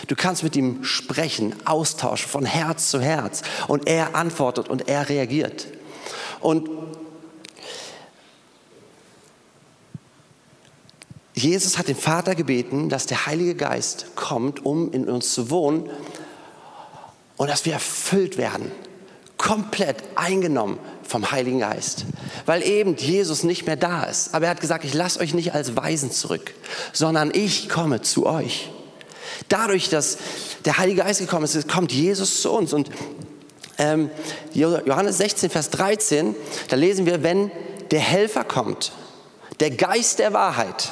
Du 0.06 0.16
kannst 0.16 0.42
mit 0.42 0.56
ihm 0.56 0.84
sprechen, 0.84 1.54
austauschen 1.64 2.28
von 2.28 2.44
Herz 2.44 2.90
zu 2.90 3.00
Herz. 3.00 3.42
Und 3.68 3.86
er 3.86 4.14
antwortet 4.14 4.68
und 4.68 4.88
er 4.88 5.08
reagiert. 5.08 5.66
Und 6.40 6.68
Jesus 11.34 11.78
hat 11.78 11.88
den 11.88 11.96
Vater 11.96 12.34
gebeten, 12.34 12.88
dass 12.88 13.06
der 13.06 13.26
Heilige 13.26 13.54
Geist 13.54 14.14
kommt, 14.14 14.64
um 14.64 14.92
in 14.92 15.08
uns 15.08 15.34
zu 15.34 15.50
wohnen 15.50 15.90
und 17.36 17.50
dass 17.50 17.64
wir 17.64 17.72
erfüllt 17.72 18.38
werden, 18.38 18.70
komplett 19.36 20.02
eingenommen 20.14 20.78
vom 21.02 21.32
Heiligen 21.32 21.58
Geist, 21.58 22.06
weil 22.46 22.62
eben 22.62 22.96
Jesus 22.96 23.42
nicht 23.42 23.66
mehr 23.66 23.76
da 23.76 24.04
ist. 24.04 24.32
Aber 24.32 24.46
er 24.46 24.52
hat 24.52 24.60
gesagt, 24.60 24.84
ich 24.84 24.94
lasse 24.94 25.20
euch 25.20 25.34
nicht 25.34 25.54
als 25.54 25.76
Weisen 25.76 26.12
zurück, 26.12 26.54
sondern 26.92 27.32
ich 27.34 27.68
komme 27.68 28.00
zu 28.00 28.26
euch. 28.26 28.70
Dadurch, 29.48 29.88
dass 29.88 30.18
der 30.64 30.78
Heilige 30.78 31.02
Geist 31.02 31.20
gekommen 31.20 31.44
ist, 31.44 31.68
kommt 31.68 31.92
Jesus 31.92 32.42
zu 32.42 32.52
uns. 32.52 32.72
Und 32.72 32.90
ähm, 33.78 34.10
Johannes 34.52 35.18
16, 35.18 35.50
Vers 35.50 35.70
13, 35.70 36.34
da 36.68 36.76
lesen 36.76 37.06
wir, 37.06 37.22
wenn 37.22 37.50
der 37.90 38.00
Helfer 38.00 38.44
kommt, 38.44 38.92
der 39.60 39.70
Geist 39.70 40.18
der 40.18 40.32
Wahrheit, 40.32 40.90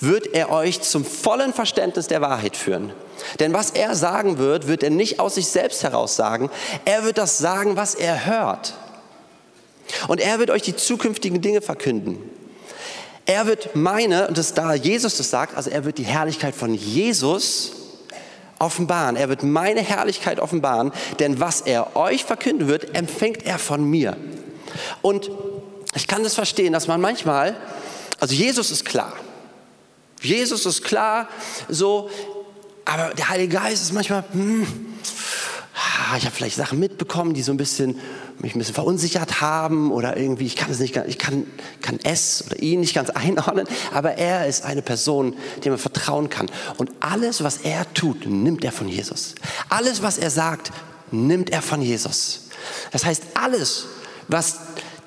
wird 0.00 0.28
er 0.34 0.50
euch 0.50 0.80
zum 0.82 1.04
vollen 1.04 1.52
Verständnis 1.52 2.08
der 2.08 2.20
Wahrheit 2.20 2.56
führen. 2.56 2.92
Denn 3.40 3.52
was 3.52 3.70
er 3.70 3.94
sagen 3.94 4.38
wird, 4.38 4.66
wird 4.66 4.82
er 4.82 4.90
nicht 4.90 5.20
aus 5.20 5.36
sich 5.36 5.48
selbst 5.48 5.82
heraus 5.82 6.16
sagen. 6.16 6.50
Er 6.84 7.04
wird 7.04 7.18
das 7.18 7.38
sagen, 7.38 7.76
was 7.76 7.94
er 7.94 8.26
hört. 8.26 8.74
Und 10.08 10.20
er 10.20 10.38
wird 10.38 10.50
euch 10.50 10.62
die 10.62 10.76
zukünftigen 10.76 11.40
Dinge 11.40 11.62
verkünden. 11.62 12.18
Er 13.28 13.46
wird 13.46 13.76
meine, 13.76 14.26
und 14.26 14.38
das 14.38 14.54
da 14.54 14.72
Jesus 14.72 15.18
das 15.18 15.28
sagt, 15.28 15.54
also 15.54 15.68
er 15.68 15.84
wird 15.84 15.98
die 15.98 16.04
Herrlichkeit 16.04 16.54
von 16.54 16.72
Jesus 16.72 17.72
offenbaren. 18.58 19.16
Er 19.16 19.28
wird 19.28 19.42
meine 19.42 19.82
Herrlichkeit 19.82 20.40
offenbaren, 20.40 20.92
denn 21.18 21.38
was 21.38 21.60
er 21.60 21.94
euch 21.94 22.24
verkünden 22.24 22.68
wird, 22.68 22.96
empfängt 22.96 23.44
er 23.44 23.58
von 23.58 23.84
mir. 23.84 24.16
Und 25.02 25.30
ich 25.94 26.06
kann 26.06 26.24
das 26.24 26.34
verstehen, 26.34 26.72
dass 26.72 26.88
man 26.88 27.02
manchmal, 27.02 27.54
also 28.18 28.34
Jesus 28.34 28.70
ist 28.70 28.86
klar. 28.86 29.12
Jesus 30.22 30.64
ist 30.64 30.82
klar, 30.82 31.28
so, 31.68 32.08
aber 32.86 33.12
der 33.12 33.28
Heilige 33.28 33.56
Geist 33.56 33.82
ist 33.82 33.92
manchmal, 33.92 34.24
hm, 34.32 34.66
ich 36.16 36.24
habe 36.24 36.34
vielleicht 36.34 36.56
Sachen 36.56 36.78
mitbekommen, 36.78 37.34
die 37.34 37.42
so 37.42 37.52
ein 37.52 37.56
bisschen 37.56 37.98
mich 38.40 38.54
ein 38.54 38.58
bisschen 38.58 38.74
verunsichert 38.74 39.40
haben 39.40 39.92
oder 39.92 40.16
irgendwie, 40.16 40.46
ich 40.46 40.56
kann 40.56 40.70
es 40.70 40.78
nicht, 40.78 40.96
ich 40.96 41.18
kann, 41.18 41.44
kann 41.82 41.98
es 42.02 42.44
oder 42.46 42.60
ihn 42.60 42.80
nicht 42.80 42.94
ganz 42.94 43.10
einordnen, 43.14 43.66
aber 43.92 44.14
er 44.14 44.46
ist 44.46 44.64
eine 44.64 44.82
Person, 44.82 45.36
der 45.64 45.72
man 45.72 45.78
vertrauen 45.78 46.28
kann. 46.28 46.50
Und 46.76 46.90
alles, 47.00 47.42
was 47.42 47.58
er 47.58 47.92
tut, 47.94 48.26
nimmt 48.26 48.64
er 48.64 48.72
von 48.72 48.88
Jesus. 48.88 49.34
Alles, 49.68 50.02
was 50.02 50.18
er 50.18 50.30
sagt, 50.30 50.72
nimmt 51.10 51.50
er 51.50 51.62
von 51.62 51.82
Jesus. 51.82 52.48
Das 52.90 53.04
heißt, 53.04 53.22
alles, 53.34 53.86
was 54.28 54.58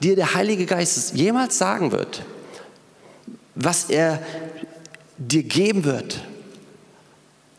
dir 0.01 0.15
der 0.15 0.33
Heilige 0.33 0.65
Geist 0.65 1.13
jemals 1.13 1.57
sagen 1.57 1.91
wird, 1.91 2.23
was 3.55 3.85
er 3.89 4.21
dir 5.17 5.43
geben 5.43 5.83
wird, 5.83 6.21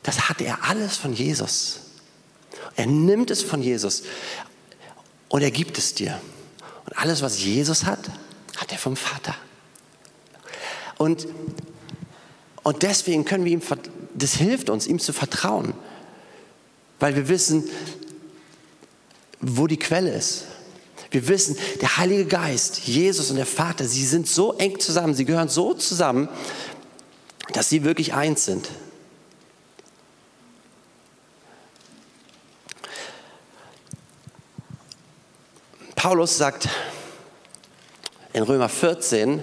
das 0.03 0.29
hat 0.29 0.41
er 0.41 0.65
alles 0.69 0.97
von 0.97 1.13
Jesus. 1.13 1.82
Er 2.77 2.87
nimmt 2.87 3.31
es 3.31 3.43
von 3.43 3.63
Jesus 3.63 4.05
und 5.29 5.43
er 5.43 5.51
gibt 5.51 5.79
es 5.79 5.95
dir. 5.95 6.21
Und 6.87 6.99
alles, 6.99 7.23
was 7.23 7.43
Jesus 7.43 7.85
hat, 7.85 8.11
hat 8.57 8.73
er 8.73 8.79
vom 8.79 8.97
Vater. 8.97 9.35
Und, 10.99 11.27
und 12.63 12.83
deswegen 12.83 13.25
können 13.25 13.45
wir 13.45 13.53
ihm, 13.53 13.63
das 14.15 14.35
hilft 14.35 14.71
uns, 14.71 14.87
ihm 14.87 14.99
zu 14.99 15.13
vertrauen, 15.13 15.75
weil 17.01 17.17
wir 17.17 17.29
wissen, 17.29 17.69
wo 19.41 19.67
die 19.67 19.79
Quelle 19.79 20.13
ist. 20.13 20.45
Wir 21.11 21.29
wissen, 21.29 21.57
der 21.81 21.99
Heilige 21.99 22.25
Geist, 22.25 22.87
Jesus 22.87 23.31
und 23.31 23.37
der 23.37 23.47
Vater, 23.47 23.85
sie 23.85 24.07
sind 24.07 24.27
so 24.29 24.55
eng 24.55 24.79
zusammen, 24.81 25.15
sie 25.15 25.27
gehören 25.27 25.49
so 25.49 25.75
zusammen, 25.75 26.29
dass 27.53 27.69
sie 27.69 27.85
wirklich 27.85 28.15
eins 28.15 28.45
sind. 28.45 28.69
Paulus 36.03 36.37
sagt 36.37 36.69
in 38.33 38.43
Römer 38.43 38.69
14, 38.69 39.39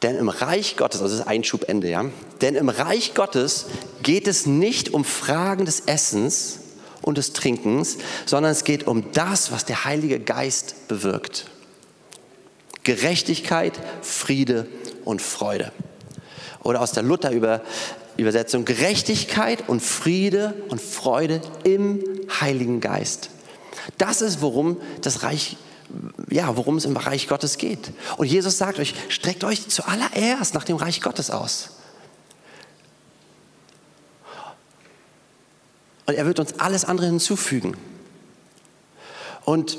denn 0.00 0.16
im 0.16 0.30
Reich 0.30 0.78
Gottes, 0.78 1.02
also 1.02 1.12
das 1.12 1.20
ist 1.20 1.28
Einschubende, 1.30 1.90
ja, 1.90 2.06
denn 2.40 2.54
im 2.54 2.70
Reich 2.70 3.12
Gottes 3.12 3.66
geht 4.02 4.26
es 4.26 4.46
nicht 4.46 4.94
um 4.94 5.04
Fragen 5.04 5.66
des 5.66 5.80
Essens 5.80 6.60
und 7.02 7.18
des 7.18 7.34
Trinkens, 7.34 7.98
sondern 8.24 8.52
es 8.52 8.64
geht 8.64 8.86
um 8.86 9.12
das, 9.12 9.52
was 9.52 9.66
der 9.66 9.84
Heilige 9.84 10.18
Geist 10.18 10.88
bewirkt. 10.88 11.44
Gerechtigkeit, 12.82 13.78
Friede 14.00 14.66
und 15.04 15.20
Freude. 15.20 15.72
Oder 16.62 16.80
aus 16.80 16.92
der 16.92 17.02
Luther-Übersetzung, 17.02 18.64
Gerechtigkeit 18.64 19.68
und 19.68 19.82
Friede 19.82 20.54
und 20.70 20.80
Freude 20.80 21.42
im 21.64 22.02
Heiligen 22.40 22.80
Geist. 22.80 23.28
Das 23.98 24.22
ist, 24.22 24.40
worum 24.40 24.80
das 25.00 25.22
Reich, 25.22 25.56
ja, 26.30 26.56
worum 26.56 26.76
es 26.76 26.84
im 26.84 26.96
Reich 26.96 27.28
Gottes 27.28 27.58
geht. 27.58 27.92
Und 28.16 28.26
Jesus 28.26 28.58
sagt 28.58 28.78
euch, 28.78 28.94
streckt 29.08 29.44
euch 29.44 29.68
zuallererst 29.68 30.54
nach 30.54 30.64
dem 30.64 30.76
Reich 30.76 31.00
Gottes 31.00 31.30
aus. 31.30 31.70
Und 36.06 36.14
er 36.14 36.26
wird 36.26 36.40
uns 36.40 36.58
alles 36.58 36.84
andere 36.84 37.06
hinzufügen. 37.06 37.76
Und 39.44 39.78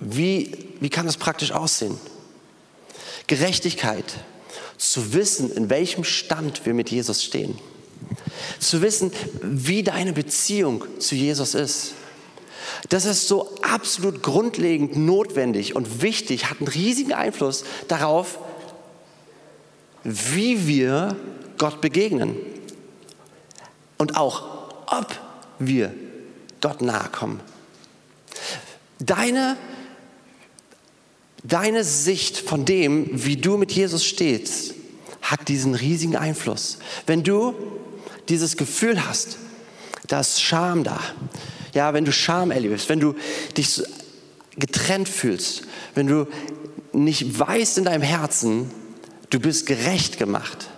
wie, 0.00 0.68
wie 0.80 0.90
kann 0.90 1.06
das 1.06 1.16
praktisch 1.16 1.52
aussehen? 1.52 1.98
Gerechtigkeit, 3.26 4.04
zu 4.76 5.14
wissen, 5.14 5.50
in 5.50 5.70
welchem 5.70 6.04
Stand 6.04 6.66
wir 6.66 6.74
mit 6.74 6.90
Jesus 6.90 7.22
stehen. 7.22 7.58
Zu 8.58 8.82
wissen, 8.82 9.12
wie 9.42 9.82
deine 9.82 10.12
Beziehung 10.12 10.84
zu 10.98 11.14
Jesus 11.14 11.54
ist. 11.54 11.94
Das 12.88 13.04
ist 13.04 13.28
so 13.28 13.54
absolut 13.62 14.22
grundlegend 14.22 14.96
notwendig 14.96 15.74
und 15.76 16.02
wichtig, 16.02 16.50
hat 16.50 16.58
einen 16.58 16.68
riesigen 16.68 17.12
Einfluss 17.12 17.64
darauf, 17.88 18.38
wie 20.04 20.66
wir 20.66 21.16
Gott 21.58 21.80
begegnen. 21.80 22.36
Und 23.98 24.16
auch, 24.16 24.44
ob 24.86 25.18
wir 25.58 25.94
Gott 26.60 26.82
nahe 26.82 27.08
kommen. 27.10 27.40
Deine, 28.98 29.56
deine 31.42 31.84
Sicht 31.84 32.38
von 32.38 32.64
dem, 32.64 33.08
wie 33.12 33.36
du 33.36 33.56
mit 33.56 33.72
Jesus 33.72 34.04
stehst, 34.04 34.74
hat 35.22 35.48
diesen 35.48 35.74
riesigen 35.74 36.16
Einfluss. 36.16 36.78
Wenn 37.06 37.22
du 37.22 37.54
dieses 38.28 38.56
Gefühl 38.56 39.06
hast, 39.06 39.38
da 40.06 40.20
ist 40.20 40.42
Scham 40.42 40.84
da, 40.84 41.00
ja, 41.74 41.92
wenn 41.92 42.04
du 42.04 42.12
Scham 42.12 42.50
erlebst, 42.50 42.88
wenn 42.88 43.00
du 43.00 43.14
dich 43.56 43.82
getrennt 44.56 45.08
fühlst, 45.08 45.62
wenn 45.94 46.06
du 46.06 46.26
nicht 46.92 47.38
weißt 47.38 47.78
in 47.78 47.84
deinem 47.84 48.02
Herzen, 48.02 48.70
du 49.30 49.40
bist 49.40 49.66
gerecht 49.66 50.18
gemacht, 50.18 50.68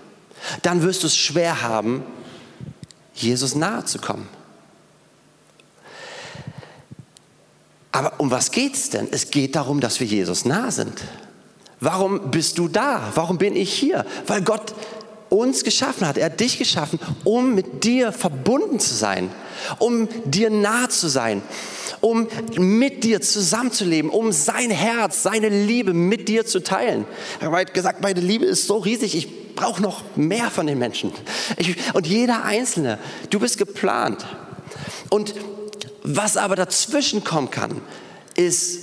dann 0.62 0.82
wirst 0.82 1.02
du 1.02 1.06
es 1.08 1.16
schwer 1.16 1.62
haben, 1.62 2.02
Jesus 3.14 3.54
nahe 3.54 3.84
zu 3.84 3.98
kommen. 3.98 4.28
Aber 7.92 8.14
um 8.18 8.30
was 8.30 8.50
geht 8.50 8.74
es 8.74 8.90
denn? 8.90 9.08
Es 9.10 9.30
geht 9.30 9.56
darum, 9.56 9.80
dass 9.80 10.00
wir 10.00 10.06
Jesus 10.06 10.44
nah 10.44 10.70
sind. 10.70 11.02
Warum 11.80 12.30
bist 12.30 12.58
du 12.58 12.68
da? 12.68 13.10
Warum 13.14 13.38
bin 13.38 13.56
ich 13.56 13.72
hier? 13.72 14.04
Weil 14.26 14.42
Gott 14.42 14.74
uns 15.28 15.64
geschaffen 15.64 16.06
hat. 16.06 16.18
Er 16.18 16.26
hat 16.26 16.40
dich 16.40 16.58
geschaffen, 16.58 16.98
um 17.24 17.54
mit 17.54 17.84
dir 17.84 18.12
verbunden 18.12 18.78
zu 18.78 18.94
sein, 18.94 19.30
um 19.78 20.08
dir 20.24 20.50
nah 20.50 20.88
zu 20.88 21.08
sein, 21.08 21.42
um 22.00 22.28
mit 22.56 23.04
dir 23.04 23.20
zusammenzuleben, 23.20 24.10
um 24.10 24.32
sein 24.32 24.70
Herz, 24.70 25.22
seine 25.22 25.48
Liebe 25.48 25.92
mit 25.92 26.28
dir 26.28 26.46
zu 26.46 26.62
teilen. 26.62 27.06
Er 27.40 27.50
hat 27.50 27.74
gesagt, 27.74 28.02
meine 28.02 28.20
Liebe 28.20 28.44
ist 28.44 28.66
so 28.66 28.78
riesig, 28.78 29.16
ich 29.16 29.54
brauche 29.54 29.82
noch 29.82 30.04
mehr 30.16 30.50
von 30.50 30.66
den 30.66 30.78
Menschen. 30.78 31.12
Ich, 31.56 31.76
und 31.94 32.06
jeder 32.06 32.44
Einzelne, 32.44 32.98
du 33.30 33.40
bist 33.40 33.58
geplant. 33.58 34.24
Und 35.10 35.34
was 36.02 36.36
aber 36.36 36.54
dazwischen 36.54 37.24
kommen 37.24 37.50
kann, 37.50 37.80
ist 38.36 38.80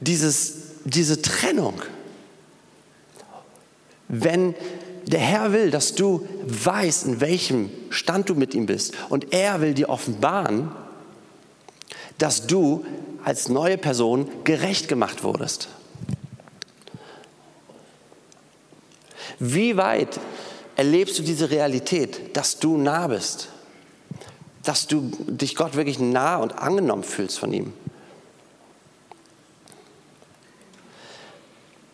dieses, 0.00 0.54
diese 0.84 1.20
Trennung. 1.20 1.74
Wenn 4.08 4.54
der 5.06 5.20
Herr 5.20 5.52
will, 5.52 5.70
dass 5.70 5.94
du 5.94 6.26
weißt, 6.46 7.06
in 7.06 7.20
welchem 7.20 7.70
Stand 7.90 8.28
du 8.28 8.34
mit 8.34 8.54
ihm 8.54 8.66
bist, 8.66 8.94
und 9.08 9.32
er 9.32 9.60
will 9.60 9.74
dir 9.74 9.88
offenbaren, 9.88 10.70
dass 12.18 12.46
du 12.46 12.84
als 13.24 13.48
neue 13.48 13.78
Person 13.78 14.28
gerecht 14.44 14.88
gemacht 14.88 15.22
wurdest. 15.22 15.68
Wie 19.38 19.76
weit 19.76 20.18
erlebst 20.76 21.18
du 21.18 21.22
diese 21.22 21.50
Realität, 21.50 22.36
dass 22.36 22.58
du 22.58 22.76
nah 22.76 23.06
bist? 23.08 23.48
Dass 24.62 24.86
du 24.86 25.10
dich 25.26 25.56
Gott 25.56 25.74
wirklich 25.74 25.98
nah 25.98 26.36
und 26.36 26.58
angenommen 26.58 27.02
fühlst 27.04 27.38
von 27.38 27.52
ihm? 27.52 27.72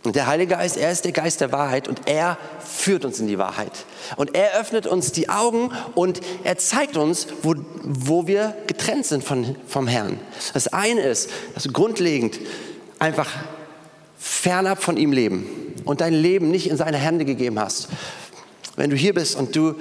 Und 0.05 0.17
der 0.17 0.27
Heilige 0.27 0.57
Geist, 0.57 0.77
er 0.77 0.91
ist 0.91 1.05
der 1.05 1.13
Geist 1.13 1.41
der 1.41 1.53
Wahrheit 1.53 1.87
und 1.87 2.03
er 2.07 2.37
führt 2.59 3.05
uns 3.05 3.21
in 3.21 3.29
die 3.29 3.39
Wahrheit. 3.39 3.71
Und 4.17 4.35
er 4.35 4.59
öffnet 4.59 4.87
uns 4.87 5.13
die 5.13 5.29
Augen 5.29 5.71
und 5.95 6.21
er 6.43 6.59
zeigt 6.59 6.97
uns, 6.97 7.29
wo, 7.43 7.55
wo 7.85 8.27
wir 8.27 8.57
getrennt 8.67 9.07
sind 9.07 9.23
von, 9.23 9.55
vom 9.69 9.87
Herrn. 9.87 10.19
Das 10.55 10.67
eine 10.69 11.03
ist, 11.03 11.31
dass 11.55 11.63
du 11.63 11.73
grundlegend 11.73 12.41
einfach 12.99 13.31
fernab 14.19 14.83
von 14.83 14.97
ihm 14.97 15.13
leben 15.13 15.47
und 15.85 16.01
dein 16.01 16.15
Leben 16.15 16.51
nicht 16.51 16.69
in 16.69 16.77
seine 16.77 16.97
Hände 16.97 17.25
gegeben 17.25 17.61
hast. 17.61 17.89
Wenn 18.75 18.91
du 18.91 18.97
hier 18.97 19.15
bist 19.15 19.37
und 19.37 19.55
du, 19.55 19.75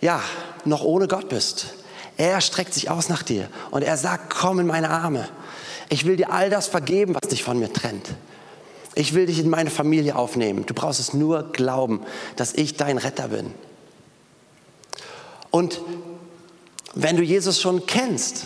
ja, 0.00 0.20
noch 0.64 0.84
ohne 0.84 1.08
Gott 1.08 1.28
bist, 1.28 1.66
er 2.16 2.40
streckt 2.40 2.74
sich 2.74 2.90
aus 2.90 3.08
nach 3.08 3.24
dir 3.24 3.48
und 3.72 3.82
er 3.82 3.96
sagt, 3.96 4.32
komm 4.32 4.60
in 4.60 4.66
meine 4.66 4.90
Arme. 4.90 5.28
Ich 5.88 6.04
will 6.04 6.16
dir 6.16 6.32
all 6.32 6.48
das 6.48 6.68
vergeben, 6.68 7.14
was 7.14 7.28
dich 7.28 7.42
von 7.42 7.58
mir 7.58 7.72
trennt. 7.72 8.14
Ich 8.94 9.14
will 9.14 9.26
dich 9.26 9.40
in 9.40 9.50
meine 9.50 9.70
Familie 9.70 10.16
aufnehmen. 10.16 10.66
Du 10.66 10.74
brauchst 10.74 11.00
es 11.00 11.14
nur 11.14 11.52
glauben, 11.52 12.00
dass 12.36 12.54
ich 12.54 12.76
dein 12.76 12.98
Retter 12.98 13.28
bin. 13.28 13.52
Und 15.50 15.80
wenn 16.94 17.16
du 17.16 17.22
Jesus 17.22 17.60
schon 17.60 17.86
kennst, 17.86 18.44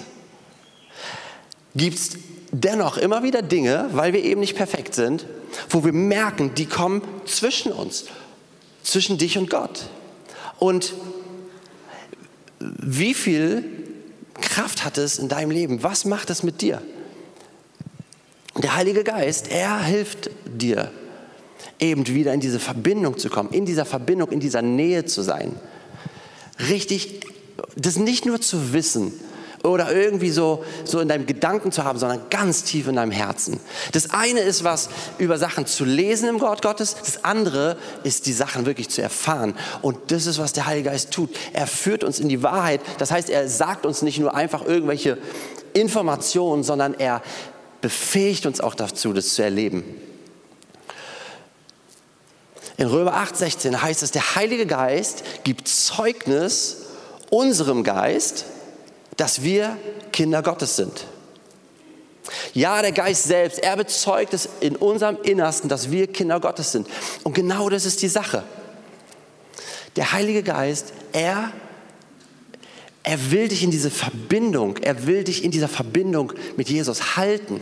gibt 1.75 1.99
es 1.99 2.11
dennoch 2.51 2.97
immer 2.97 3.23
wieder 3.23 3.43
Dinge, 3.43 3.91
weil 3.93 4.13
wir 4.13 4.25
eben 4.25 4.41
nicht 4.41 4.57
perfekt 4.57 4.95
sind, 4.95 5.27
wo 5.69 5.85
wir 5.85 5.93
merken, 5.93 6.55
die 6.55 6.67
kommen 6.67 7.03
zwischen 7.27 7.73
uns, 7.73 8.07
zwischen 8.83 9.19
dich 9.19 9.37
und 9.37 9.51
Gott. 9.51 9.87
Und 10.59 10.95
wie 12.59 13.15
viel 13.15 13.65
Kraft 14.41 14.85
hat 14.85 14.99
es 14.99 15.19
in 15.19 15.29
deinem 15.29 15.51
Leben? 15.51 15.83
Was 15.83 16.05
macht 16.05 16.31
es 16.31 16.43
mit 16.43 16.63
dir? 16.63 16.83
Der 18.59 18.75
Heilige 18.75 19.05
Geist, 19.05 19.51
er 19.51 19.81
hilft 19.83 20.31
dir, 20.45 20.91
eben 21.79 22.07
wieder 22.09 22.33
in 22.33 22.41
diese 22.41 22.59
Verbindung 22.59 23.19
zu 23.19 23.29
kommen, 23.29 23.51
in 23.51 23.65
dieser 23.65 23.85
Verbindung, 23.85 24.31
in 24.31 24.41
dieser 24.41 24.63
Nähe 24.63 25.05
zu 25.05 25.23
sein. 25.23 25.55
Richtig, 26.69 27.21
das 27.77 27.97
nicht 27.97 28.27
nur 28.27 28.41
zu 28.41 28.73
wissen 28.73 29.13
oder 29.63 29.93
irgendwie 29.93 30.31
so, 30.31 30.65
so 30.85 31.01
in 31.01 31.09
deinem 31.09 31.27
Gedanken 31.27 31.73
zu 31.73 31.85
haben, 31.85 31.99
sondern 31.99 32.21
ganz 32.31 32.65
tief 32.65 32.89
in 32.89 32.97
deinem 32.97 33.11
Herzen. 33.11 33.61
Das 33.93 34.11
eine 34.11 34.41
ist 34.41 34.65
was 34.65 34.89
über 35.19 35.39
Sachen 35.39 35.67
zu 35.67 35.85
lesen 35.85 36.29
im 36.29 36.41
Wort 36.41 36.63
Gottes, 36.63 36.97
das 36.97 37.25
andere 37.25 37.77
ist 38.03 38.27
die 38.27 38.33
Sachen 38.33 38.67
wirklich 38.67 38.89
zu 38.89 39.03
erfahren. 39.03 39.55
Und 39.83 39.97
das 40.09 40.27
ist, 40.27 40.39
was 40.39 40.53
der 40.53 40.67
Heilige 40.67 40.91
Geist 40.91 41.13
tut. 41.13 41.31
Er 41.53 41.67
führt 41.67 42.05
uns 42.05 42.21
in 42.21 42.29
die 42.29 42.43
Wahrheit. 42.43 42.81
Das 42.99 43.11
heißt, 43.11 43.31
er 43.31 43.49
sagt 43.49 43.87
uns 43.87 44.03
nicht 44.03 44.19
nur 44.19 44.35
einfach 44.35 44.65
irgendwelche 44.65 45.19
Informationen, 45.75 46.63
sondern 46.65 46.95
er 46.95 47.23
befähigt 47.81 48.47
uns 48.47 48.61
auch 48.61 48.75
dazu, 48.75 49.13
das 49.13 49.35
zu 49.35 49.43
erleben. 49.43 49.85
In 52.77 52.87
Römer 52.87 53.15
8, 53.15 53.37
16 53.37 53.83
heißt 53.83 54.03
es, 54.03 54.13
der 54.13 54.37
Heilige 54.37 54.67
Geist 54.67 55.25
gibt 55.45 55.67
Zeugnis 55.69 56.77
unserem 57.31 57.83
Geist, 57.83 58.45
dass 59.17 59.43
wir 59.43 59.77
Kinder 60.13 60.43
Gottes 60.43 60.77
sind. 60.77 61.07
Ja, 62.55 62.81
der 62.83 62.93
Geist 62.93 63.25
selbst, 63.25 63.59
er 63.59 63.77
bezeugt 63.77 64.35
es 64.35 64.49
in 64.61 64.77
unserem 64.77 65.19
Innersten, 65.23 65.69
dass 65.69 65.91
wir 65.91 66.07
Kinder 66.07 66.41
Gottes 66.41 66.73
sind. 66.73 66.87
Und 67.25 67.35
genau 67.35 67.69
das 67.69 67.85
ist 67.85 68.03
die 68.03 68.09
Sache. 68.09 68.45
Der 69.97 70.13
Heilige 70.13 70.43
Geist, 70.43 70.93
er 71.13 71.53
er 73.03 73.31
will 73.31 73.49
dich 73.49 73.63
in 73.63 73.71
diese 73.71 73.91
Verbindung, 73.91 74.77
er 74.79 75.07
will 75.07 75.25
dich 75.25 75.45
in 75.45 75.51
dieser 75.51 75.69
Verbindung 75.69 76.33
mit 76.57 76.69
Jesus 76.69 77.17
halten. 77.17 77.61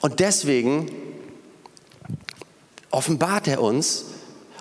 Und 0.00 0.20
deswegen 0.20 0.90
offenbart 2.90 3.48
er 3.48 3.62
uns 3.62 4.06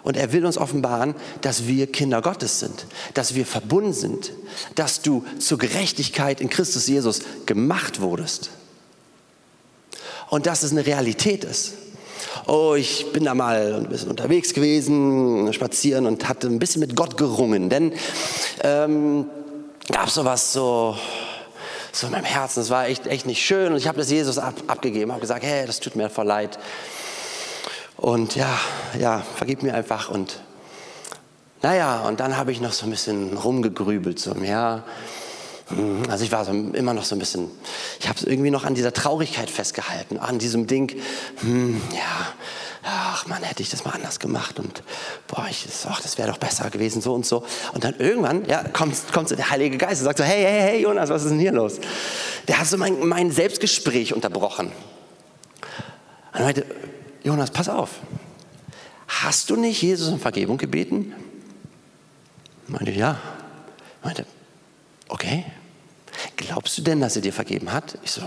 und 0.04 0.18
er 0.18 0.34
will 0.34 0.46
uns 0.46 0.58
offenbaren, 0.58 1.16
dass 1.42 1.68
wir 1.68 1.92
Kinder 1.92 2.22
Gottes 2.22 2.60
sind, 2.60 2.86
dass 3.14 3.36
wir 3.36 3.46
verbunden 3.46 3.94
sind, 3.94 4.34
dass 4.76 5.02
du 5.02 5.26
zur 5.40 5.58
Gerechtigkeit 5.58 6.42
in 6.42 6.50
Christus 6.50 6.88
Jesus 6.88 7.22
gemacht 7.46 8.02
wurdest. 8.02 8.52
Und 10.30 10.46
dass 10.46 10.64
es 10.64 10.72
eine 10.72 10.86
Realität 10.86 11.44
ist. 11.44 11.74
Oh, 12.48 12.76
ich 12.76 13.12
bin 13.12 13.26
da 13.26 13.34
mal 13.34 13.76
ein 13.76 13.90
bisschen 13.90 14.10
unterwegs 14.10 14.54
gewesen, 14.54 15.52
spazieren 15.54 16.06
und 16.06 16.28
hatte 16.28 16.48
ein 16.48 16.60
bisschen 16.60 16.80
mit 16.80 16.96
Gott 16.96 17.18
gerungen. 17.18 17.70
Denn 17.70 17.94
ähm, 18.62 19.26
gab 19.92 20.08
es 20.08 20.16
sowas 20.16 20.54
so, 20.54 20.98
so 21.92 22.08
in 22.08 22.14
meinem 22.14 22.26
Herzen. 22.26 22.60
Das 22.60 22.70
war 22.70 22.88
echt, 22.88 23.08
echt 23.08 23.26
nicht 23.26 23.44
schön. 23.46 23.72
Und 23.72 23.78
ich 23.78 23.88
habe 23.88 23.98
das 23.98 24.10
Jesus 24.10 24.38
ab, 24.38 24.56
abgegeben, 24.68 25.12
habe 25.12 25.22
gesagt, 25.22 25.44
hey, 25.44 25.66
das 25.66 25.80
tut 25.80 25.96
mir 25.96 26.10
voll 26.10 26.26
leid. 26.26 26.60
Und 27.98 28.36
ja, 28.36 28.60
ja, 29.00 29.24
vergib 29.36 29.64
mir 29.64 29.74
einfach. 29.74 30.10
Und 30.10 30.40
naja, 31.62 32.02
und 32.02 32.20
dann 32.20 32.36
habe 32.36 32.52
ich 32.52 32.60
noch 32.60 32.74
so 32.74 32.86
ein 32.86 32.90
bisschen 32.90 33.38
rumgegrübelt. 33.38 34.20
So, 34.20 34.36
ja, 34.44 34.84
also 36.10 36.24
ich 36.24 36.32
war 36.32 36.46
so 36.46 36.52
immer 36.52 36.94
noch 36.94 37.06
so 37.06 37.16
ein 37.16 37.20
bisschen, 37.20 37.50
ich 38.00 38.08
habe 38.08 38.20
es 38.20 38.26
irgendwie 38.26 38.52
noch 38.52 38.66
an 38.66 38.76
dieser 38.76 38.94
Traurigkeit 38.94 39.50
festgehalten, 39.50 40.18
an 40.18 40.38
diesem 40.38 40.68
Ding, 40.68 40.96
hm, 41.40 41.82
ja, 41.94 42.34
ach 42.84 43.28
man, 43.28 43.42
hätte 43.44 43.64
ich 43.64 43.70
das 43.70 43.86
mal 43.86 43.92
anders 43.92 44.20
gemacht 44.20 44.60
und 44.60 44.84
boah, 45.28 45.48
ich, 45.50 45.66
ach, 45.88 46.02
das 46.02 46.18
wäre 46.18 46.30
doch 46.30 46.38
besser 46.38 46.70
gewesen, 46.70 47.02
so 47.02 47.14
und 47.14 47.26
so. 47.26 47.46
Und 47.74 47.84
dann 47.84 47.96
irgendwann, 47.98 48.46
ja, 48.46 48.64
kommt, 48.64 48.96
kommt 49.14 49.30
so 49.30 49.36
der 49.36 49.50
Heilige 49.50 49.78
Geist 49.78 50.02
und 50.02 50.06
sagt 50.06 50.18
so, 50.18 50.24
hey, 50.24 50.44
hey, 50.44 50.62
hey, 50.62 50.82
Jonas, 50.82 51.10
was 51.10 51.24
ist 51.24 51.32
denn 51.32 51.40
hier 51.40 51.54
los? 51.54 51.80
Der 52.48 52.60
hat 52.60 52.68
so 52.68 52.78
mein, 52.78 53.08
mein 53.08 53.32
Selbstgespräch 53.32 54.14
unterbrochen. 54.14 54.72
Und 56.34 56.42
meinte, 56.42 56.66
Jonas, 57.24 57.52
pass 57.52 57.70
auf, 57.70 57.92
hast 59.08 59.50
du 59.50 59.56
nicht 59.56 59.82
Jesus 59.82 60.10
um 60.10 60.20
Vergebung 60.20 60.58
gebeten? 60.58 61.14
Ich 62.66 62.70
meinte, 62.70 62.92
ja. 62.92 63.18
Ich 64.00 64.06
meinte, 64.06 64.26
okay, 65.14 65.46
glaubst 66.36 66.78
du 66.78 66.82
denn, 66.82 67.00
dass 67.00 67.16
er 67.16 67.22
dir 67.22 67.34
vergeben 67.34 67.72
hat? 67.72 67.98
Ich 68.04 68.12
so, 68.12 68.24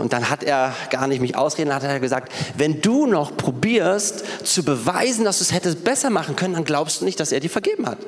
und 0.00 0.12
dann 0.12 0.30
hat 0.30 0.44
er 0.44 0.72
gar 0.88 1.08
nicht 1.08 1.20
mich 1.20 1.36
ausreden, 1.36 1.74
hat 1.74 1.82
er 1.82 1.98
gesagt, 1.98 2.32
wenn 2.56 2.80
du 2.80 3.06
noch 3.06 3.36
probierst 3.36 4.24
zu 4.46 4.62
beweisen, 4.62 5.24
dass 5.24 5.38
du 5.38 5.44
es 5.44 5.52
hättest 5.52 5.82
besser 5.82 6.10
machen 6.10 6.36
können, 6.36 6.54
dann 6.54 6.64
glaubst 6.64 7.00
du 7.00 7.04
nicht, 7.04 7.18
dass 7.18 7.32
er 7.32 7.40
dir 7.40 7.50
vergeben 7.50 7.86
hat. 7.86 7.98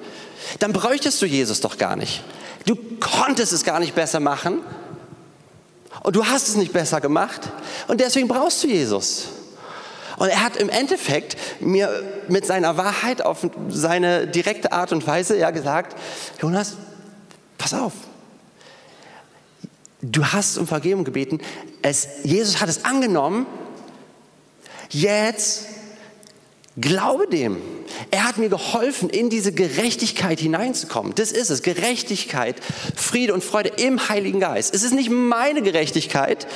Dann 0.60 0.72
bräuchtest 0.72 1.20
du 1.20 1.26
Jesus 1.26 1.60
doch 1.60 1.76
gar 1.76 1.96
nicht. 1.96 2.22
Du 2.66 2.76
konntest 3.00 3.52
es 3.52 3.64
gar 3.64 3.80
nicht 3.80 3.96
besser 3.96 4.20
machen 4.20 4.60
und 6.04 6.14
du 6.14 6.24
hast 6.24 6.48
es 6.48 6.56
nicht 6.56 6.72
besser 6.72 7.00
gemacht 7.00 7.40
und 7.88 8.00
deswegen 8.00 8.28
brauchst 8.28 8.62
du 8.62 8.68
Jesus. 8.68 9.28
Und 10.20 10.28
er 10.28 10.42
hat 10.42 10.58
im 10.58 10.68
Endeffekt 10.68 11.38
mir 11.62 12.02
mit 12.28 12.44
seiner 12.44 12.76
Wahrheit 12.76 13.24
auf 13.24 13.38
seine 13.70 14.26
direkte 14.26 14.70
Art 14.70 14.92
und 14.92 15.06
Weise 15.06 15.38
ja 15.38 15.50
gesagt, 15.50 15.96
Jonas, 16.42 16.76
pass 17.56 17.72
auf. 17.72 17.94
Du 20.02 20.26
hast 20.26 20.58
um 20.58 20.66
Vergebung 20.66 21.04
gebeten. 21.04 21.40
Es, 21.80 22.06
Jesus 22.22 22.60
hat 22.60 22.68
es 22.68 22.84
angenommen. 22.84 23.46
Jetzt 24.90 25.64
Glaube 26.76 27.26
dem. 27.26 27.56
Er 28.10 28.24
hat 28.24 28.36
mir 28.36 28.50
geholfen, 28.50 29.08
in 29.08 29.30
diese 29.30 29.52
Gerechtigkeit 29.52 30.38
hineinzukommen. 30.38 31.14
Das 31.14 31.32
ist 31.32 31.48
es. 31.48 31.62
Gerechtigkeit, 31.62 32.56
Friede 32.94 33.32
und 33.32 33.42
Freude 33.42 33.70
im 33.70 34.10
Heiligen 34.10 34.38
Geist. 34.38 34.74
Es 34.74 34.82
ist 34.82 34.92
nicht 34.92 35.10
meine 35.10 35.62
Gerechtigkeit. 35.62 36.46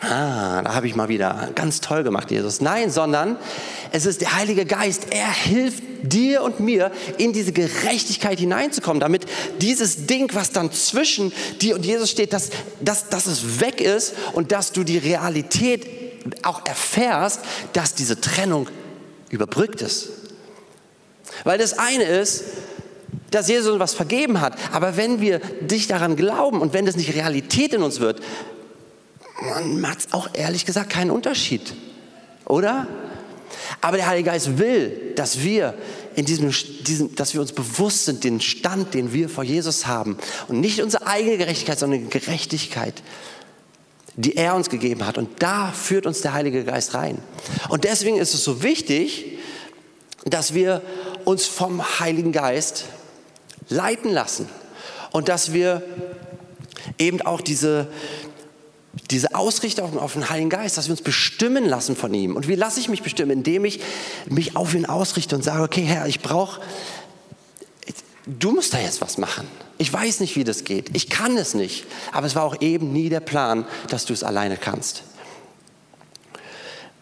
Ah, 0.00 0.60
da 0.62 0.74
habe 0.74 0.86
ich 0.86 0.96
mal 0.96 1.08
wieder 1.08 1.50
ganz 1.54 1.80
toll 1.80 2.02
gemacht, 2.02 2.30
Jesus. 2.30 2.60
Nein, 2.60 2.90
sondern 2.90 3.38
es 3.92 4.06
ist 4.06 4.20
der 4.20 4.34
Heilige 4.34 4.66
Geist. 4.66 5.06
Er 5.10 5.30
hilft 5.30 5.82
dir 6.02 6.42
und 6.42 6.60
mir, 6.60 6.90
in 7.16 7.32
diese 7.32 7.52
Gerechtigkeit 7.52 8.38
hineinzukommen, 8.38 9.00
damit 9.00 9.24
dieses 9.60 10.06
Ding, 10.06 10.30
was 10.34 10.50
dann 10.50 10.72
zwischen 10.72 11.32
dir 11.62 11.76
und 11.76 11.86
Jesus 11.86 12.10
steht, 12.10 12.32
dass, 12.32 12.50
dass, 12.80 13.08
dass 13.08 13.26
es 13.26 13.60
weg 13.60 13.80
ist 13.80 14.14
und 14.32 14.52
dass 14.52 14.72
du 14.72 14.84
die 14.84 14.98
Realität 14.98 15.86
auch 16.42 16.66
erfährst, 16.66 17.40
dass 17.72 17.94
diese 17.94 18.20
Trennung 18.20 18.68
überbrückt 19.30 19.80
ist. 19.80 20.08
Weil 21.44 21.58
das 21.58 21.78
eine 21.78 22.04
ist, 22.04 22.44
dass 23.30 23.48
Jesus 23.48 23.72
uns 23.72 23.80
was 23.80 23.94
vergeben 23.94 24.40
hat. 24.40 24.56
Aber 24.72 24.96
wenn 24.96 25.20
wir 25.20 25.40
dich 25.60 25.86
daran 25.86 26.16
glauben 26.16 26.60
und 26.60 26.72
wenn 26.72 26.86
das 26.86 26.96
nicht 26.96 27.14
Realität 27.14 27.74
in 27.74 27.82
uns 27.82 28.00
wird, 28.00 28.20
man 29.48 29.80
macht 29.80 30.00
es 30.00 30.12
auch 30.12 30.28
ehrlich 30.32 30.66
gesagt 30.66 30.90
keinen 30.90 31.10
Unterschied. 31.10 31.74
Oder? 32.46 32.86
Aber 33.80 33.96
der 33.96 34.06
Heilige 34.06 34.30
Geist 34.30 34.58
will, 34.58 35.12
dass 35.16 35.42
wir 35.42 35.74
in 36.16 36.24
diesem, 36.24 36.50
diesem, 36.86 37.14
dass 37.14 37.34
wir 37.34 37.40
uns 37.40 37.52
bewusst 37.52 38.04
sind, 38.04 38.24
den 38.24 38.40
Stand, 38.40 38.94
den 38.94 39.12
wir 39.12 39.28
vor 39.28 39.44
Jesus 39.44 39.86
haben. 39.86 40.18
Und 40.48 40.60
nicht 40.60 40.82
unsere 40.82 41.06
eigene 41.06 41.38
Gerechtigkeit, 41.38 41.78
sondern 41.78 42.02
die 42.02 42.10
Gerechtigkeit, 42.10 43.02
die 44.16 44.36
er 44.36 44.54
uns 44.54 44.70
gegeben 44.70 45.06
hat. 45.06 45.18
Und 45.18 45.42
da 45.42 45.72
führt 45.72 46.06
uns 46.06 46.20
der 46.20 46.32
Heilige 46.32 46.64
Geist 46.64 46.94
rein. 46.94 47.18
Und 47.68 47.84
deswegen 47.84 48.16
ist 48.18 48.34
es 48.34 48.44
so 48.44 48.62
wichtig, 48.62 49.38
dass 50.24 50.54
wir 50.54 50.82
uns 51.24 51.46
vom 51.46 52.00
Heiligen 52.00 52.32
Geist 52.32 52.86
leiten 53.68 54.10
lassen. 54.10 54.48
Und 55.10 55.28
dass 55.28 55.52
wir 55.52 55.82
eben 56.98 57.22
auch 57.22 57.40
diese, 57.40 57.88
diese 59.10 59.34
Ausrichtung 59.34 59.98
auf 59.98 60.14
den 60.14 60.28
Heiligen 60.30 60.50
Geist, 60.50 60.76
dass 60.76 60.86
wir 60.86 60.92
uns 60.92 61.02
bestimmen 61.02 61.64
lassen 61.64 61.96
von 61.96 62.14
ihm. 62.14 62.36
Und 62.36 62.48
wie 62.48 62.54
lasse 62.54 62.80
ich 62.80 62.88
mich 62.88 63.02
bestimmen? 63.02 63.32
Indem 63.32 63.64
ich 63.64 63.80
mich 64.26 64.56
auf 64.56 64.74
ihn 64.74 64.86
ausrichte 64.86 65.34
und 65.34 65.42
sage, 65.42 65.62
okay 65.62 65.82
Herr, 65.82 66.06
ich 66.06 66.20
brauche, 66.20 66.60
du 68.26 68.52
musst 68.52 68.72
da 68.74 68.78
jetzt 68.78 69.00
was 69.00 69.18
machen. 69.18 69.46
Ich 69.78 69.92
weiß 69.92 70.20
nicht, 70.20 70.36
wie 70.36 70.44
das 70.44 70.64
geht. 70.64 70.94
Ich 70.94 71.10
kann 71.10 71.36
es 71.36 71.54
nicht. 71.54 71.84
Aber 72.12 72.26
es 72.26 72.34
war 72.34 72.44
auch 72.44 72.60
eben 72.60 72.92
nie 72.92 73.08
der 73.08 73.20
Plan, 73.20 73.66
dass 73.88 74.04
du 74.04 74.12
es 74.12 74.22
alleine 74.22 74.56
kannst. 74.56 75.02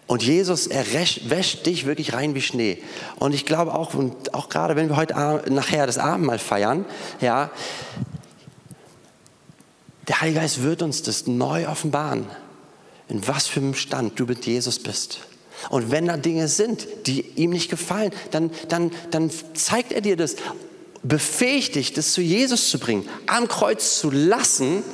Und 0.07 0.23
Jesus, 0.23 0.67
er 0.67 0.85
wäscht 0.93 1.65
dich 1.67 1.87
wirklich 1.87 2.13
rein 2.13 2.35
wie 2.35 2.43
Schnee. 2.43 2.83
Und 3.19 3.35
ich 3.35 3.47
glaube 3.47 3.75
auch, 3.75 3.95
und 3.95 4.35
auch 4.35 4.49
gerade 4.49 4.77
wenn 4.77 4.89
wir 4.89 4.97
heute 4.97 5.15
nachher 5.49 5.87
das 5.87 5.97
Abendmahl 5.99 6.39
feiern, 6.39 6.85
ja, 7.21 7.51
der 10.09 10.21
Heilige 10.21 10.41
Geist 10.41 10.63
wird 10.63 10.83
uns 10.83 11.03
das 11.03 11.27
neu 11.27 11.69
offenbaren, 11.69 12.27
in 13.09 13.27
was 13.27 13.47
für 13.47 13.61
einem 13.61 13.75
Stand 13.75 14.19
du 14.19 14.25
mit 14.25 14.47
Jesus 14.47 14.79
bist. 14.79 15.21
Und 15.71 15.91
wenn 15.91 16.07
da 16.07 16.17
Dinge 16.17 16.49
sind, 16.49 16.87
die 17.07 17.21
ihm 17.37 17.51
nicht 17.51 17.71
gefallen, 17.71 18.11
dann, 18.33 18.51
dann, 18.69 18.91
dann 19.11 19.31
zeigt 19.55 19.93
er 19.93 20.01
dir 20.01 20.17
das 20.17 20.37
befähigt 21.03 21.75
dich, 21.75 21.93
das 21.93 22.13
zu 22.13 22.21
Jesus 22.21 22.71
zu 22.71 22.79
bringen, 22.79 23.09
am 23.27 23.49
Kreuz 23.49 23.99
zu 23.99 24.11
lassen 24.11 24.85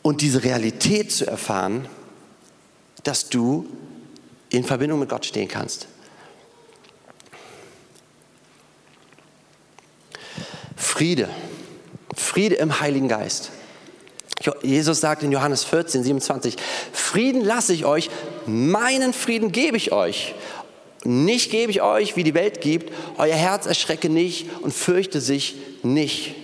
und 0.00 0.20
diese 0.20 0.42
Realität 0.42 1.12
zu 1.12 1.26
erfahren, 1.26 1.86
dass 3.02 3.28
du 3.28 3.66
in 4.48 4.64
Verbindung 4.64 5.00
mit 5.00 5.08
Gott 5.08 5.26
stehen 5.26 5.48
kannst. 5.48 5.86
Friede, 10.76 11.28
Friede 12.14 12.56
im 12.56 12.80
Heiligen 12.80 13.08
Geist. 13.08 13.50
Jesus 14.62 15.00
sagt 15.00 15.22
in 15.22 15.30
Johannes 15.30 15.64
14, 15.64 16.02
27, 16.02 16.56
Frieden 16.92 17.44
lasse 17.44 17.72
ich 17.72 17.84
euch, 17.84 18.10
meinen 18.46 19.12
Frieden 19.12 19.52
gebe 19.52 19.76
ich 19.76 19.92
euch. 19.92 20.34
Nicht 21.04 21.50
gebe 21.50 21.70
ich 21.70 21.82
euch, 21.82 22.16
wie 22.16 22.24
die 22.24 22.34
Welt 22.34 22.60
gibt. 22.60 22.92
Euer 23.18 23.34
Herz 23.34 23.66
erschrecke 23.66 24.08
nicht 24.08 24.48
und 24.62 24.72
fürchte 24.72 25.20
sich 25.20 25.56
nicht. 25.82 26.34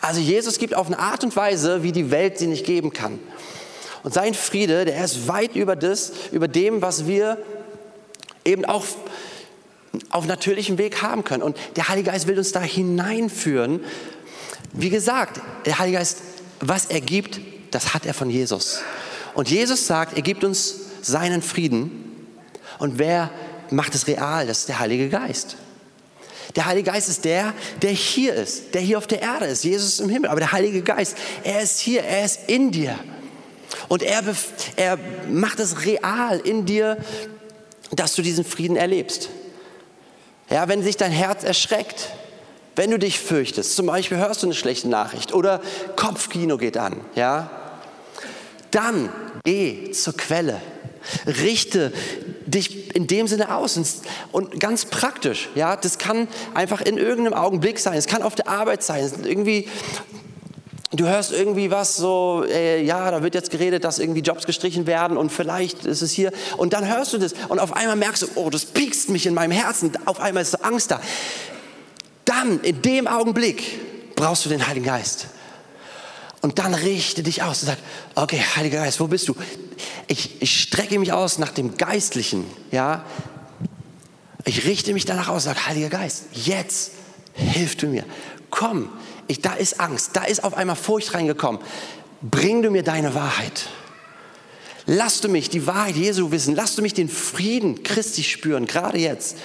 Also 0.00 0.20
Jesus 0.20 0.58
gibt 0.58 0.74
auf 0.74 0.88
eine 0.88 0.98
Art 0.98 1.22
und 1.22 1.34
Weise, 1.36 1.82
wie 1.82 1.92
die 1.92 2.10
Welt 2.10 2.38
sie 2.38 2.48
nicht 2.48 2.66
geben 2.66 2.92
kann. 2.92 3.20
Und 4.02 4.12
sein 4.12 4.34
Friede, 4.34 4.84
der 4.84 5.04
ist 5.04 5.28
weit 5.28 5.54
über 5.54 5.76
das, 5.76 6.12
über 6.32 6.48
dem, 6.48 6.82
was 6.82 7.06
wir 7.06 7.38
eben 8.44 8.64
auch 8.64 8.84
auf 10.10 10.26
natürlichem 10.26 10.78
Weg 10.78 11.02
haben 11.02 11.22
können. 11.22 11.42
Und 11.42 11.56
der 11.76 11.88
Heilige 11.88 12.10
Geist 12.10 12.26
will 12.26 12.38
uns 12.38 12.50
da 12.50 12.60
hineinführen. 12.60 13.80
Wie 14.72 14.90
gesagt, 14.90 15.40
der 15.66 15.78
Heilige 15.78 15.98
Geist, 15.98 16.18
was 16.60 16.86
er 16.86 17.00
gibt, 17.00 17.40
das 17.70 17.94
hat 17.94 18.06
er 18.06 18.14
von 18.14 18.30
Jesus. 18.30 18.80
Und 19.34 19.50
Jesus 19.50 19.86
sagt, 19.86 20.16
er 20.16 20.22
gibt 20.22 20.44
uns 20.44 20.76
seinen 21.02 21.42
Frieden. 21.42 22.26
Und 22.78 22.98
wer 22.98 23.30
macht 23.70 23.94
es 23.94 24.06
real. 24.06 24.46
Das 24.46 24.60
ist 24.60 24.68
der 24.68 24.78
Heilige 24.78 25.08
Geist. 25.08 25.56
Der 26.56 26.66
Heilige 26.66 26.90
Geist 26.90 27.08
ist 27.08 27.24
der, 27.24 27.54
der 27.80 27.92
hier 27.92 28.34
ist, 28.34 28.74
der 28.74 28.82
hier 28.82 28.98
auf 28.98 29.06
der 29.06 29.22
Erde 29.22 29.46
ist. 29.46 29.64
Jesus 29.64 29.94
ist 29.94 30.00
im 30.00 30.10
Himmel, 30.10 30.28
aber 30.28 30.40
der 30.40 30.52
Heilige 30.52 30.82
Geist, 30.82 31.16
er 31.44 31.62
ist 31.62 31.80
hier, 31.80 32.02
er 32.02 32.24
ist 32.24 32.40
in 32.48 32.70
dir. 32.70 32.98
Und 33.88 34.02
er, 34.02 34.22
er 34.76 34.98
macht 35.30 35.60
es 35.60 35.84
real 35.86 36.40
in 36.40 36.66
dir, 36.66 36.98
dass 37.90 38.14
du 38.14 38.22
diesen 38.22 38.44
Frieden 38.44 38.76
erlebst. 38.76 39.30
Ja, 40.50 40.68
wenn 40.68 40.82
sich 40.82 40.98
dein 40.98 41.12
Herz 41.12 41.44
erschreckt, 41.44 42.10
wenn 42.76 42.90
du 42.90 42.98
dich 42.98 43.18
fürchtest, 43.18 43.76
zum 43.76 43.86
Beispiel 43.86 44.18
hörst 44.18 44.42
du 44.42 44.46
eine 44.46 44.54
schlechte 44.54 44.88
Nachricht 44.88 45.32
oder 45.34 45.60
Kopfkino 45.96 46.56
geht 46.56 46.76
an, 46.76 47.00
ja, 47.14 47.50
dann 48.70 49.10
geh 49.44 49.90
zur 49.92 50.16
Quelle. 50.16 50.60
Richte 51.26 51.92
dich 52.46 52.94
in 52.94 53.06
dem 53.06 53.26
Sinne 53.26 53.54
aus. 53.54 53.78
Und 54.30 54.60
ganz 54.60 54.84
praktisch, 54.84 55.48
ja, 55.54 55.76
das 55.76 55.98
kann 55.98 56.28
einfach 56.54 56.80
in 56.80 56.96
irgendeinem 56.96 57.34
Augenblick 57.34 57.78
sein. 57.78 57.94
Es 57.94 58.06
kann 58.06 58.22
auf 58.22 58.34
der 58.34 58.48
Arbeit 58.48 58.82
sein. 58.82 59.10
Irgendwie, 59.24 59.68
du 60.92 61.06
hörst 61.08 61.32
irgendwie 61.32 61.70
was 61.70 61.96
so, 61.96 62.44
äh, 62.48 62.82
ja, 62.84 63.10
da 63.10 63.22
wird 63.22 63.34
jetzt 63.34 63.50
geredet, 63.50 63.84
dass 63.84 63.98
irgendwie 63.98 64.20
Jobs 64.20 64.46
gestrichen 64.46 64.86
werden 64.86 65.16
und 65.16 65.30
vielleicht 65.30 65.84
ist 65.84 66.02
es 66.02 66.12
hier. 66.12 66.32
Und 66.56 66.72
dann 66.72 66.88
hörst 66.88 67.12
du 67.12 67.18
das 67.18 67.34
und 67.48 67.58
auf 67.58 67.74
einmal 67.74 67.96
merkst 67.96 68.22
du, 68.22 68.26
oh, 68.36 68.48
das 68.48 68.64
piekst 68.64 69.10
mich 69.10 69.26
in 69.26 69.34
meinem 69.34 69.52
Herzen. 69.52 69.92
Auf 70.04 70.20
einmal 70.20 70.42
ist 70.42 70.52
so 70.52 70.58
Angst 70.58 70.90
da. 70.90 71.00
Dann, 72.32 72.60
in 72.60 72.80
dem 72.80 73.06
Augenblick, 73.06 74.14
brauchst 74.16 74.46
du 74.46 74.48
den 74.48 74.66
Heiligen 74.66 74.86
Geist. 74.86 75.26
Und 76.40 76.58
dann 76.58 76.72
richte 76.72 77.22
dich 77.22 77.42
aus 77.42 77.60
und 77.60 77.66
sag, 77.66 77.78
okay, 78.14 78.42
Heiliger 78.56 78.78
Geist, 78.78 79.00
wo 79.00 79.06
bist 79.06 79.28
du? 79.28 79.36
Ich, 80.06 80.40
ich 80.40 80.62
strecke 80.62 80.98
mich 80.98 81.12
aus 81.12 81.36
nach 81.38 81.50
dem 81.50 81.76
Geistlichen, 81.76 82.46
ja. 82.70 83.04
Ich 84.46 84.64
richte 84.64 84.94
mich 84.94 85.04
danach 85.04 85.28
aus 85.28 85.46
und 85.46 85.54
sage, 85.54 85.66
Heiliger 85.66 85.90
Geist, 85.90 86.24
jetzt 86.32 86.92
hilf 87.34 87.76
du 87.76 87.88
mir. 87.88 88.04
Komm, 88.48 88.88
ich, 89.28 89.42
da 89.42 89.52
ist 89.52 89.78
Angst, 89.78 90.12
da 90.14 90.24
ist 90.24 90.42
auf 90.42 90.54
einmal 90.54 90.76
Furcht 90.76 91.12
reingekommen. 91.12 91.60
Bring 92.22 92.62
du 92.62 92.70
mir 92.70 92.82
deine 92.82 93.14
Wahrheit. 93.14 93.68
Lass 94.86 95.20
du 95.20 95.28
mich 95.28 95.50
die 95.50 95.66
Wahrheit 95.66 95.96
Jesu 95.96 96.30
wissen. 96.30 96.54
Lass 96.54 96.76
du 96.76 96.82
mich 96.82 96.94
den 96.94 97.10
Frieden 97.10 97.82
Christi 97.82 98.22
spüren, 98.22 98.66
gerade 98.66 98.96
jetzt 98.96 99.36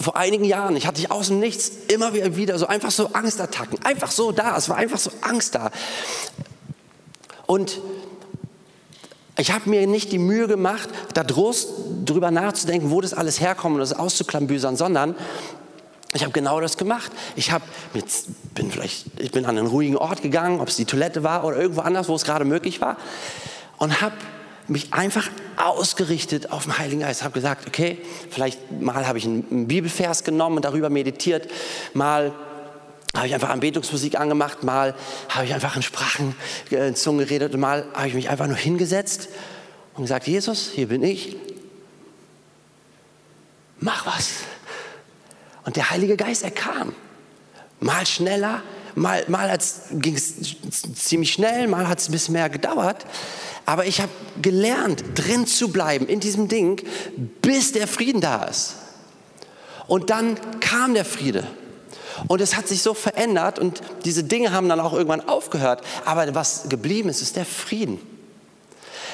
vor 0.00 0.16
einigen 0.16 0.44
Jahren, 0.44 0.76
ich 0.76 0.86
hatte 0.86 1.00
ich 1.00 1.10
aus 1.10 1.28
dem 1.28 1.40
Nichts 1.40 1.72
immer 1.88 2.14
wieder 2.14 2.58
so 2.58 2.66
einfach 2.66 2.90
so 2.90 3.12
Angstattacken, 3.12 3.84
einfach 3.84 4.10
so 4.10 4.32
da, 4.32 4.56
es 4.56 4.68
war 4.68 4.76
einfach 4.76 4.98
so 4.98 5.10
Angst 5.22 5.54
da. 5.54 5.70
Und 7.46 7.80
ich 9.36 9.52
habe 9.52 9.70
mir 9.70 9.86
nicht 9.86 10.12
die 10.12 10.18
Mühe 10.18 10.48
gemacht, 10.48 10.88
da 11.14 11.22
drüber 11.24 12.30
nachzudenken, 12.30 12.90
wo 12.90 13.00
das 13.00 13.14
alles 13.14 13.40
herkommt 13.40 13.74
und 13.74 13.80
das 13.80 13.92
auszuklambüsern, 13.92 14.76
sondern 14.76 15.14
ich 16.14 16.22
habe 16.22 16.32
genau 16.32 16.60
das 16.60 16.76
gemacht. 16.76 17.12
Ich 17.36 17.52
hab, 17.52 17.62
bin 18.54 18.70
vielleicht, 18.70 19.06
ich 19.18 19.30
bin 19.30 19.46
an 19.46 19.58
einen 19.58 19.66
ruhigen 19.66 19.96
Ort 19.96 20.22
gegangen, 20.22 20.60
ob 20.60 20.68
es 20.68 20.76
die 20.76 20.86
Toilette 20.86 21.22
war 21.22 21.44
oder 21.44 21.56
irgendwo 21.56 21.82
anders, 21.82 22.08
wo 22.08 22.14
es 22.14 22.24
gerade 22.24 22.44
möglich 22.44 22.80
war, 22.80 22.96
und 23.78 24.00
habe 24.00 24.14
mich 24.68 24.92
einfach 24.92 25.30
ausgerichtet 25.56 26.52
auf 26.52 26.64
den 26.64 26.78
Heiligen 26.78 27.00
Geist. 27.00 27.22
Habe 27.22 27.34
gesagt, 27.34 27.66
okay, 27.66 27.98
vielleicht 28.30 28.70
mal 28.70 29.06
habe 29.06 29.18
ich 29.18 29.24
einen 29.24 29.66
Bibelvers 29.66 30.24
genommen 30.24 30.56
und 30.56 30.64
darüber 30.64 30.90
meditiert, 30.90 31.48
mal 31.94 32.32
habe 33.16 33.26
ich 33.26 33.34
einfach 33.34 33.48
Anbetungsmusik 33.48 34.20
angemacht, 34.20 34.62
mal 34.62 34.94
habe 35.30 35.46
ich 35.46 35.54
einfach 35.54 35.74
in 35.76 35.82
Sprachen 35.82 36.34
äh, 36.70 36.88
in 36.88 36.94
Zungen 36.94 37.20
geredet 37.20 37.54
und 37.54 37.60
mal 37.60 37.86
habe 37.94 38.08
ich 38.08 38.14
mich 38.14 38.28
einfach 38.28 38.46
nur 38.46 38.56
hingesetzt 38.56 39.28
und 39.94 40.02
gesagt, 40.02 40.26
Jesus, 40.26 40.70
hier 40.74 40.88
bin 40.88 41.02
ich, 41.02 41.36
mach 43.80 44.06
was. 44.06 44.30
Und 45.64 45.76
der 45.76 45.90
Heilige 45.90 46.16
Geist, 46.16 46.44
er 46.44 46.50
kam. 46.50 46.94
Mal 47.80 48.06
schneller, 48.06 48.62
mal, 48.98 49.24
mal 49.28 49.56
ging 49.92 50.16
es 50.16 50.56
ziemlich 50.94 51.32
schnell, 51.32 51.68
mal 51.68 51.88
hat 51.88 51.98
es 51.98 52.08
ein 52.08 52.12
bisschen 52.12 52.34
mehr 52.34 52.50
gedauert. 52.50 53.06
Aber 53.66 53.86
ich 53.86 54.00
habe 54.00 54.12
gelernt, 54.40 55.04
drin 55.14 55.46
zu 55.46 55.68
bleiben 55.68 56.06
in 56.06 56.20
diesem 56.20 56.48
Ding, 56.48 56.82
bis 57.42 57.72
der 57.72 57.86
Frieden 57.86 58.20
da 58.20 58.44
ist. 58.44 58.76
Und 59.86 60.10
dann 60.10 60.38
kam 60.60 60.94
der 60.94 61.04
Friede. 61.04 61.46
Und 62.26 62.40
es 62.40 62.56
hat 62.56 62.66
sich 62.66 62.82
so 62.82 62.94
verändert 62.94 63.58
und 63.58 63.80
diese 64.04 64.24
Dinge 64.24 64.52
haben 64.52 64.68
dann 64.68 64.80
auch 64.80 64.92
irgendwann 64.92 65.28
aufgehört. 65.28 65.82
Aber 66.04 66.34
was 66.34 66.68
geblieben 66.68 67.08
ist, 67.08 67.22
ist 67.22 67.36
der 67.36 67.44
Frieden. 67.44 68.00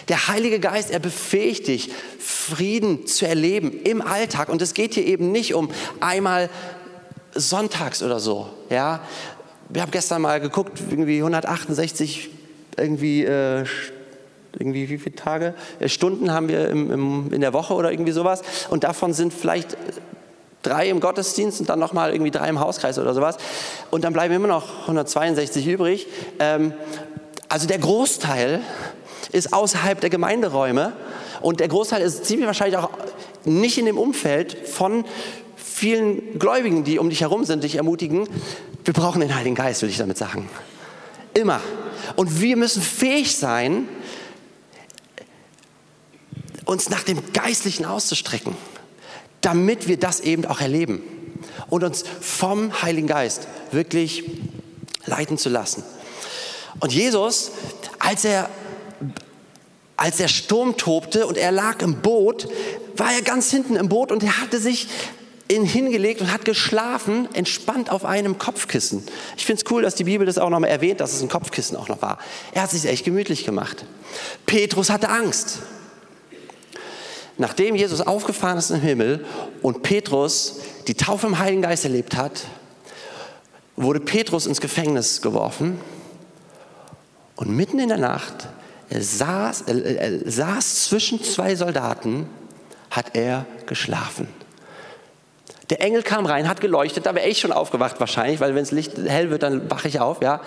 Der 0.09 0.29
Heilige 0.29 0.61
Geist, 0.61 0.91
er 0.91 0.99
befähigt 0.99 1.67
dich, 1.67 1.91
Frieden 2.19 3.07
zu 3.07 3.27
erleben 3.27 3.73
im 3.85 4.03
Alltag. 4.03 4.49
Und 4.49 4.63
es 4.63 4.75
geht 4.75 4.95
hier 4.95 5.07
eben 5.07 5.33
nicht 5.33 5.55
um 5.55 5.71
einmal 6.01 6.51
sonntags 7.35 8.03
oder 8.03 8.21
so. 8.21 8.49
Ja? 8.71 9.01
Wir 9.75 9.83
haben 9.83 9.91
gestern 9.91 10.23
mal 10.23 10.39
geguckt, 10.39 10.81
irgendwie 10.89 11.19
168 11.19 12.31
irgendwie, 12.77 13.25
äh, 13.25 13.65
irgendwie 14.57 14.89
wie 14.89 14.99
viele 14.99 15.17
Tage, 15.17 15.55
äh, 15.81 15.89
Stunden 15.89 16.31
haben 16.31 16.47
wir 16.47 16.69
im, 16.69 16.93
im, 16.93 17.33
in 17.33 17.41
der 17.41 17.53
Woche 17.53 17.75
oder 17.75 17.91
irgendwie 17.91 18.13
sowas. 18.13 18.43
Und 18.71 18.85
davon 18.85 19.13
sind 19.13 19.35
vielleicht 19.35 19.77
drei 20.63 20.89
im 20.89 21.01
Gottesdienst 21.01 21.59
und 21.59 21.69
dann 21.69 21.81
nochmal 21.81 22.13
irgendwie 22.13 22.31
drei 22.31 22.49
im 22.51 22.61
Hauskreis 22.61 23.01
oder 23.01 23.15
sowas. 23.15 23.37
Und 23.91 24.05
dann 24.05 24.13
bleiben 24.13 24.33
immer 24.33 24.47
noch 24.47 24.83
162 24.83 25.67
übrig. 25.67 26.07
Ähm, 26.39 26.73
also 27.49 27.67
der 27.67 27.79
Großteil 27.79 28.61
ist 29.33 29.53
außerhalb 29.53 30.01
der 30.01 30.11
Gemeinderäume 30.11 30.93
und 31.41 31.59
der 31.59 31.67
Großteil 31.67 32.01
ist 32.01 32.27
ziemlich 32.27 32.47
wahrscheinlich 32.47 32.79
auch 32.79 32.91
nicht 33.45 33.77
in 33.77 33.87
dem 33.87 33.99
Umfeld 33.99 34.69
von 34.69 35.05
vielen 35.75 36.39
Gläubigen, 36.39 36.85
die 36.85 37.01
um 37.01 37.11
dich 37.11 37.23
herum 37.23 37.45
sind, 37.45 37.65
dich 37.65 37.75
ermutigen. 37.75 38.29
Wir 38.85 38.95
brauchen 38.95 39.21
den 39.21 39.35
Heiligen 39.35 39.57
Geist, 39.57 39.83
will 39.83 39.89
ich 39.89 39.99
damit 39.99 40.17
sagen. 40.17 40.49
Immer. 41.35 41.61
Und 42.15 42.41
wir 42.41 42.57
müssen 42.57 42.81
fähig 42.81 43.37
sein, 43.37 43.89
uns 46.65 46.91
nach 46.91 47.03
dem 47.03 47.33
Geistlichen 47.33 47.87
auszustrecken, 47.87 48.57
damit 49.41 49.89
wir 49.89 49.99
das 49.99 50.21
eben 50.21 50.47
auch 50.47 50.61
erleben 50.61 51.03
und 51.71 51.83
uns 51.83 52.05
vom 52.21 52.81
Heiligen 52.83 53.09
Geist 53.09 53.49
wirklich 53.73 54.31
leiten 55.07 55.39
zu 55.39 55.49
lassen. 55.49 55.83
Und 56.79 56.93
Jesus, 56.93 57.51
als 57.99 58.25
er 58.25 58.49
als 59.97 60.19
der 60.19 60.29
Sturm 60.29 60.77
tobte 60.77 61.27
und 61.27 61.37
er 61.37 61.51
lag 61.51 61.83
im 61.83 62.01
Boot, 62.01 62.49
war 62.97 63.13
er 63.13 63.23
ganz 63.23 63.51
hinten 63.51 63.75
im 63.75 63.89
Boot 63.89 64.13
und 64.13 64.23
er 64.23 64.41
hatte 64.41 64.61
sich 64.61 64.89
in, 65.49 65.65
hingelegt 65.65 66.21
und 66.21 66.33
hat 66.33 66.45
geschlafen, 66.45 67.29
entspannt 67.35 67.91
auf 67.91 68.05
einem 68.05 68.39
Kopfkissen. 68.39 69.03
Ich 69.37 69.45
finde 69.45 69.63
es 69.65 69.71
cool, 69.71 69.83
dass 69.83 69.95
die 69.95 70.05
Bibel 70.05 70.27
das 70.27 70.39
auch 70.39 70.51
nochmal 70.51 70.71
erwähnt, 70.71 71.01
dass 71.01 71.13
es 71.13 71.23
ein 71.23 71.29
Kopfkissen 71.29 71.77
auch 71.77 71.89
noch 71.89 72.01
war. 72.03 72.19
Er 72.53 72.63
hat 72.63 72.71
sich 72.71 72.85
echt 72.87 73.05
gemütlich 73.05 73.45
gemacht. 73.45 73.85
Petrus 74.47 74.91
hatte 74.91 75.09
Angst. 75.09 75.59
Nachdem 77.37 77.75
Jesus 77.75 78.01
aufgefahren 78.01 78.59
ist 78.59 78.71
im 78.71 78.81
Himmel 78.81 79.25
und 79.61 79.83
Petrus 79.83 80.61
die 80.87 80.95
Taufe 80.95 81.27
im 81.27 81.39
Heiligen 81.39 81.63
Geist 81.63 81.85
erlebt 81.85 82.17
hat, 82.17 82.45
wurde 83.77 84.01
Petrus 84.01 84.47
ins 84.47 84.61
Gefängnis 84.61 85.21
geworfen 85.21 85.81
und 87.35 87.51
mitten 87.51 87.81
in 87.81 87.89
der 87.89 87.99
Nacht 87.99 88.49
er 88.91 89.03
saß, 89.03 89.63
er, 89.63 89.85
er 89.85 90.31
saß 90.31 90.85
zwischen 90.85 91.23
zwei 91.23 91.57
Soldaten, 91.57 92.29
hat 92.91 93.17
er 93.17 93.47
geschlafen. 93.67 94.29
Der 95.71 95.81
Engel 95.81 96.03
kam 96.03 96.27
rein, 96.27 96.49
hat 96.49 96.61
geleuchtet, 96.61 97.07
da 97.07 97.15
wäre 97.15 97.29
ich 97.29 97.41
schon 97.41 97.53
aufgewacht 97.53 97.99
wahrscheinlich, 97.99 98.41
weil 98.41 98.55
wenn 98.55 98.63
das 98.63 98.71
Licht 98.71 98.93
hell 99.07 99.31
wird, 99.31 99.43
dann 99.43 99.71
wache 99.71 99.89
ich 99.89 100.01
auf, 100.01 100.21
ja. 100.21 100.41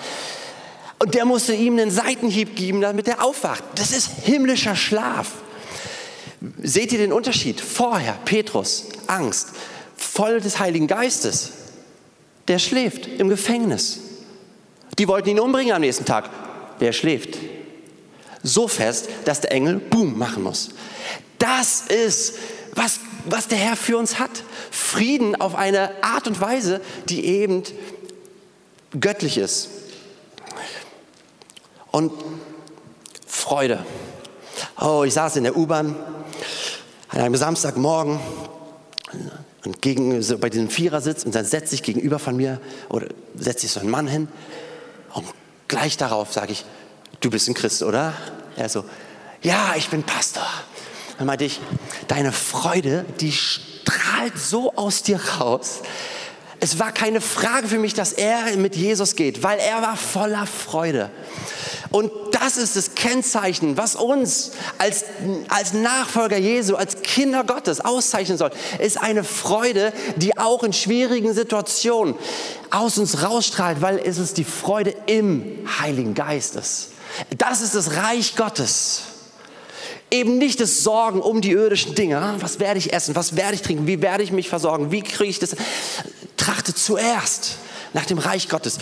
Und 0.99 1.13
der 1.13 1.25
musste 1.25 1.53
ihm 1.53 1.73
einen 1.73 1.91
Seitenhieb 1.91 2.55
geben, 2.55 2.81
damit 2.81 3.07
er 3.07 3.23
aufwacht. 3.23 3.63
Das 3.75 3.91
ist 3.91 4.09
himmlischer 4.23 4.75
Schlaf. 4.75 5.33
Seht 6.61 6.91
ihr 6.91 6.99
den 6.99 7.13
Unterschied? 7.13 7.61
Vorher, 7.61 8.13
Petrus, 8.25 8.85
Angst, 9.07 9.49
voll 9.95 10.39
des 10.39 10.59
Heiligen 10.59 10.87
Geistes. 10.87 11.51
Der 12.47 12.59
schläft 12.59 13.07
im 13.07 13.29
Gefängnis. 13.29 13.99
Die 14.97 15.07
wollten 15.07 15.29
ihn 15.29 15.39
umbringen 15.39 15.73
am 15.73 15.81
nächsten 15.81 16.05
Tag. 16.05 16.29
Der 16.79 16.93
schläft 16.93 17.37
so 18.43 18.67
fest, 18.67 19.09
dass 19.25 19.41
der 19.41 19.51
Engel 19.51 19.77
Boom 19.77 20.17
machen 20.17 20.43
muss. 20.43 20.69
Das 21.37 21.81
ist, 21.81 22.35
was, 22.77 22.99
was 23.25 23.47
der 23.47 23.57
Herr 23.57 23.75
für 23.75 23.97
uns 23.97 24.19
hat. 24.19 24.31
Frieden 24.71 25.35
auf 25.35 25.55
eine 25.55 26.03
Art 26.03 26.27
und 26.27 26.39
Weise, 26.39 26.79
die 27.09 27.25
eben 27.25 27.63
göttlich 28.99 29.37
ist. 29.37 29.69
Und 31.91 32.11
Freude. 33.25 33.85
Oh, 34.79 35.03
ich 35.05 35.13
saß 35.13 35.35
in 35.37 35.43
der 35.43 35.57
U-Bahn 35.57 35.95
an 37.09 37.19
einem 37.19 37.35
Samstagmorgen 37.35 38.19
und 39.65 39.81
gegen, 39.81 40.21
so 40.21 40.37
bei 40.37 40.49
diesem 40.49 40.69
Vierersitz 40.69 41.23
und 41.23 41.33
dann 41.33 41.45
setzt 41.45 41.69
sich 41.69 41.81
gegenüber 41.81 42.19
von 42.19 42.35
mir 42.35 42.61
oder 42.89 43.07
setzt 43.35 43.61
sich 43.61 43.71
so 43.71 43.79
ein 43.79 43.89
Mann 43.89 44.07
hin 44.07 44.27
und 45.13 45.25
gleich 45.67 45.97
darauf 45.97 46.31
sage 46.31 46.51
ich, 46.51 46.65
du 47.21 47.29
bist 47.29 47.47
ein 47.47 47.53
Christ, 47.53 47.83
oder? 47.83 48.13
Er 48.55 48.69
so, 48.69 48.85
ja, 49.41 49.73
ich 49.75 49.89
bin 49.89 50.03
Pastor. 50.03 50.47
Dann 51.17 51.27
meinte 51.27 51.45
ich, 51.45 51.59
deine 52.07 52.31
Freude, 52.31 53.05
die 53.19 53.31
strahlt 53.31 54.37
so 54.37 54.73
aus 54.75 55.03
dir 55.03 55.19
raus. 55.39 55.81
Es 56.59 56.79
war 56.79 56.91
keine 56.91 57.21
Frage 57.21 57.67
für 57.67 57.77
mich, 57.77 57.93
dass 57.93 58.13
er 58.13 58.55
mit 58.57 58.75
Jesus 58.75 59.15
geht, 59.15 59.43
weil 59.43 59.59
er 59.59 59.81
war 59.81 59.95
voller 59.95 60.47
Freude. 60.47 61.11
Und 61.89 62.11
das 62.31 62.57
ist 62.57 62.75
das 62.75 62.95
Kennzeichen, 62.95 63.77
was 63.77 63.95
uns 63.95 64.51
als, 64.77 65.05
als 65.47 65.73
Nachfolger 65.73 66.37
Jesu, 66.37 66.75
als 66.75 67.01
Kinder 67.01 67.43
Gottes 67.43 67.79
auszeichnen 67.79 68.37
soll, 68.37 68.51
ist 68.79 69.01
eine 69.01 69.23
Freude, 69.23 69.93
die 70.17 70.37
auch 70.37 70.63
in 70.63 70.73
schwierigen 70.73 71.33
Situationen 71.33 72.15
aus 72.71 72.97
uns 72.97 73.23
rausstrahlt, 73.23 73.81
weil 73.81 73.99
es 73.99 74.17
ist 74.17 74.37
die 74.37 74.43
Freude 74.43 74.95
im 75.05 75.67
Heiligen 75.79 76.13
Geistes. 76.13 76.89
Das 77.37 77.61
ist 77.61 77.75
das 77.75 77.95
Reich 77.95 78.35
Gottes. 78.35 79.03
Eben 80.09 80.37
nicht 80.37 80.61
das 80.61 80.83
Sorgen 80.83 81.21
um 81.21 81.41
die 81.41 81.51
irdischen 81.51 81.95
Dinge. 81.95 82.35
Was 82.39 82.59
werde 82.59 82.77
ich 82.77 82.93
essen? 82.93 83.15
Was 83.15 83.35
werde 83.35 83.55
ich 83.55 83.61
trinken? 83.61 83.87
Wie 83.87 84.01
werde 84.01 84.23
ich 84.23 84.31
mich 84.31 84.47
versorgen? 84.47 84.91
Wie 84.91 85.01
kriege 85.01 85.29
ich 85.29 85.39
das? 85.39 85.55
Trachte 86.37 86.73
zuerst 86.73 87.57
nach 87.93 88.05
dem 88.05 88.17
Reich 88.17 88.47
Gottes. 88.47 88.77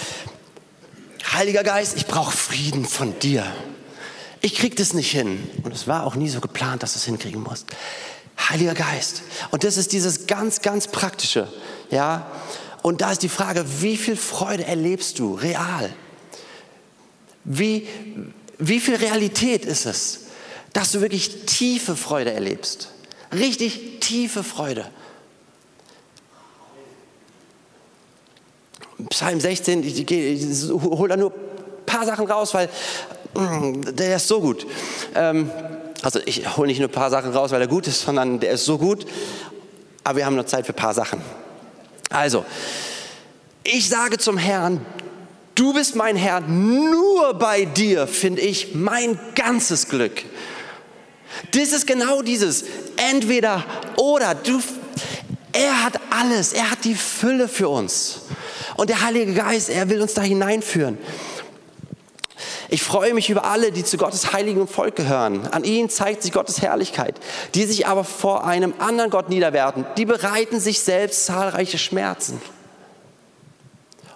Heiliger 1.31 1.63
Geist, 1.63 1.97
ich 1.97 2.05
brauche 2.05 2.35
Frieden 2.35 2.85
von 2.85 3.17
dir. 3.19 3.45
Ich 4.41 4.53
kriege 4.55 4.75
das 4.75 4.93
nicht 4.93 5.09
hin. 5.09 5.49
Und 5.63 5.73
es 5.73 5.87
war 5.87 6.05
auch 6.05 6.15
nie 6.15 6.29
so 6.29 6.39
geplant, 6.39 6.83
dass 6.83 6.93
du 6.93 6.99
es 6.99 7.05
hinkriegen 7.05 7.41
musst. 7.41 7.65
Heiliger 8.37 8.75
Geist. 8.75 9.23
Und 9.49 9.63
das 9.63 9.77
ist 9.77 9.91
dieses 9.91 10.27
ganz, 10.27 10.61
ganz 10.61 10.87
praktische. 10.87 11.51
Ja. 11.89 12.29
Und 12.83 13.01
da 13.01 13.11
ist 13.11 13.23
die 13.23 13.29
Frage, 13.29 13.65
wie 13.81 13.97
viel 13.97 14.15
Freude 14.15 14.65
erlebst 14.65 15.17
du 15.17 15.33
real? 15.33 15.91
Wie, 17.43 17.87
wie 18.59 18.79
viel 18.79 18.95
Realität 18.95 19.65
ist 19.65 19.85
es, 19.85 20.24
dass 20.75 20.91
du 20.91 20.99
wirklich 20.99 21.45
tiefe 21.45 21.95
Freude 21.95 22.33
erlebst? 22.33 22.89
Richtig 23.31 24.01
tiefe 24.01 24.43
Freude. 24.43 24.85
Psalm 29.09 29.39
16, 29.39 29.83
ich, 29.83 30.11
ich, 30.11 30.69
hole 30.69 31.07
da 31.07 31.15
nur 31.15 31.31
ein 31.31 31.85
paar 31.85 32.05
Sachen 32.05 32.29
raus, 32.29 32.53
weil 32.53 32.67
mm, 33.35 33.95
der 33.95 34.17
ist 34.17 34.27
so 34.27 34.41
gut. 34.41 34.67
Ähm, 35.15 35.49
also 36.01 36.19
ich 36.25 36.57
hole 36.57 36.67
nicht 36.67 36.79
nur 36.79 36.89
ein 36.89 36.93
paar 36.93 37.09
Sachen 37.09 37.31
raus, 37.31 37.51
weil 37.51 37.61
er 37.61 37.67
gut 37.67 37.87
ist, 37.87 38.01
sondern 38.01 38.41
der 38.41 38.51
ist 38.51 38.65
so 38.65 38.77
gut. 38.77 39.05
Aber 40.03 40.17
wir 40.17 40.25
haben 40.25 40.35
nur 40.35 40.45
Zeit 40.45 40.65
für 40.65 40.73
ein 40.73 40.75
paar 40.75 40.93
Sachen. 40.93 41.21
Also, 42.09 42.43
ich 43.63 43.87
sage 43.87 44.17
zum 44.17 44.37
Herrn, 44.37 44.85
Du 45.55 45.71
bist 45.71 45.95
mein 45.95 46.17
Herr, 46.17 46.41
nur 46.41 47.33
bei 47.35 47.63
dir 47.63 48.07
finde 48.07 48.41
ich 48.41 48.75
mein 48.75 49.17
ganzes 49.35 49.87
Glück. 49.87 50.25
Das 51.51 51.71
ist 51.71 51.87
genau 51.87 52.21
dieses 52.21 52.65
entweder 53.11 53.63
oder. 53.97 54.35
Du, 54.35 54.59
er 55.51 55.83
hat 55.83 55.99
alles, 56.09 56.53
er 56.53 56.71
hat 56.71 56.83
die 56.83 56.95
Fülle 56.95 57.47
für 57.47 57.69
uns. 57.69 58.21
Und 58.75 58.89
der 58.89 59.03
Heilige 59.03 59.33
Geist, 59.33 59.69
er 59.69 59.89
will 59.89 60.01
uns 60.01 60.13
da 60.13 60.21
hineinführen. 60.21 60.97
Ich 62.69 62.81
freue 62.81 63.13
mich 63.13 63.29
über 63.29 63.45
alle, 63.45 63.71
die 63.71 63.83
zu 63.83 63.97
Gottes 63.97 64.33
heiligen 64.33 64.67
Volk 64.67 64.95
gehören. 64.95 65.47
An 65.47 65.63
ihnen 65.63 65.89
zeigt 65.89 66.23
sich 66.23 66.31
Gottes 66.31 66.61
Herrlichkeit. 66.61 67.15
Die 67.53 67.63
sich 67.65 67.87
aber 67.87 68.03
vor 68.03 68.45
einem 68.45 68.73
anderen 68.79 69.11
Gott 69.11 69.29
niederwerten, 69.29 69.85
die 69.97 70.05
bereiten 70.05 70.59
sich 70.59 70.79
selbst 70.81 71.25
zahlreiche 71.25 71.77
Schmerzen. 71.77 72.41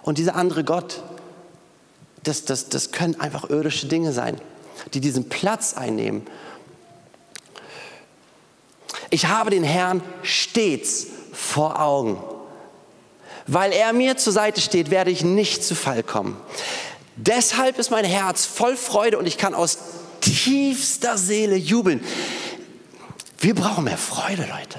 Und 0.02 0.18
dieser 0.18 0.34
andere 0.34 0.64
Gott, 0.64 1.02
das, 2.24 2.44
das, 2.44 2.68
das 2.68 2.92
können 2.92 3.20
einfach 3.20 3.48
irdische 3.48 3.86
Dinge 3.86 4.12
sein, 4.12 4.36
die 4.94 5.00
diesen 5.00 5.28
Platz 5.28 5.74
einnehmen. 5.74 6.26
Ich 9.10 9.26
habe 9.26 9.50
den 9.50 9.64
Herrn 9.64 10.02
stets 10.22 11.08
vor 11.32 11.80
Augen. 11.80 12.18
Weil 13.46 13.72
er 13.72 13.92
mir 13.92 14.16
zur 14.16 14.32
Seite 14.32 14.60
steht, 14.60 14.90
werde 14.90 15.10
ich 15.10 15.24
nicht 15.24 15.64
zu 15.64 15.74
Fall 15.74 16.02
kommen. 16.02 16.36
Deshalb 17.16 17.78
ist 17.78 17.90
mein 17.90 18.04
Herz 18.04 18.46
voll 18.46 18.76
Freude 18.76 19.18
und 19.18 19.26
ich 19.26 19.36
kann 19.36 19.54
aus 19.54 19.78
tiefster 20.20 21.18
Seele 21.18 21.56
jubeln. 21.56 22.04
Wir 23.38 23.54
brauchen 23.54 23.84
mehr 23.84 23.98
Freude, 23.98 24.42
Leute. 24.42 24.78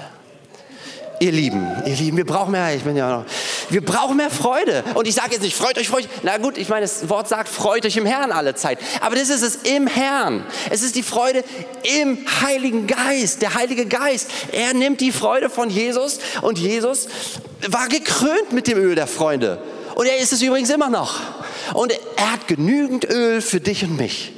Ihr 1.20 1.32
Lieben, 1.32 1.66
ihr 1.84 1.94
Lieben, 1.94 2.16
wir 2.16 2.26
brauchen 2.26 2.52
mehr, 2.52 2.74
ich 2.74 2.82
bin 2.82 2.96
ja 2.96 3.18
noch, 3.18 3.24
wir 3.72 3.84
brauchen 3.84 4.18
mehr 4.18 4.30
Freude. 4.30 4.84
Und 4.94 5.08
ich 5.08 5.14
sage 5.14 5.32
jetzt 5.32 5.42
nicht, 5.42 5.56
freut 5.56 5.78
euch, 5.78 5.88
freut 5.88 6.04
euch. 6.04 6.10
Na 6.22 6.36
gut, 6.38 6.58
ich 6.58 6.68
meine, 6.68 6.82
das 6.82 7.08
Wort 7.08 7.28
sagt, 7.28 7.48
freut 7.48 7.86
euch 7.86 7.96
im 7.96 8.06
Herrn 8.06 8.30
alle 8.30 8.54
Zeit. 8.54 8.78
Aber 9.00 9.16
das 9.16 9.30
ist 9.30 9.42
es 9.42 9.56
im 9.56 9.86
Herrn. 9.86 10.44
Es 10.70 10.82
ist 10.82 10.94
die 10.94 11.02
Freude 11.02 11.42
im 11.98 12.18
Heiligen 12.42 12.86
Geist. 12.86 13.40
Der 13.40 13.54
Heilige 13.54 13.86
Geist, 13.86 14.28
er 14.52 14.74
nimmt 14.74 15.00
die 15.00 15.10
Freude 15.10 15.48
von 15.48 15.70
Jesus 15.70 16.18
und 16.42 16.58
Jesus 16.58 17.08
war 17.68 17.88
gekrönt 17.88 18.52
mit 18.52 18.66
dem 18.66 18.78
Öl 18.78 18.94
der 18.94 19.06
Freunde. 19.06 19.62
Und 19.94 20.06
er 20.06 20.18
ist 20.18 20.32
es 20.32 20.42
übrigens 20.42 20.70
immer 20.70 20.90
noch. 20.90 21.20
Und 21.74 21.92
er 22.16 22.32
hat 22.32 22.48
genügend 22.48 23.08
Öl 23.08 23.40
für 23.40 23.60
dich 23.60 23.84
und 23.84 23.96
mich. 23.96 24.32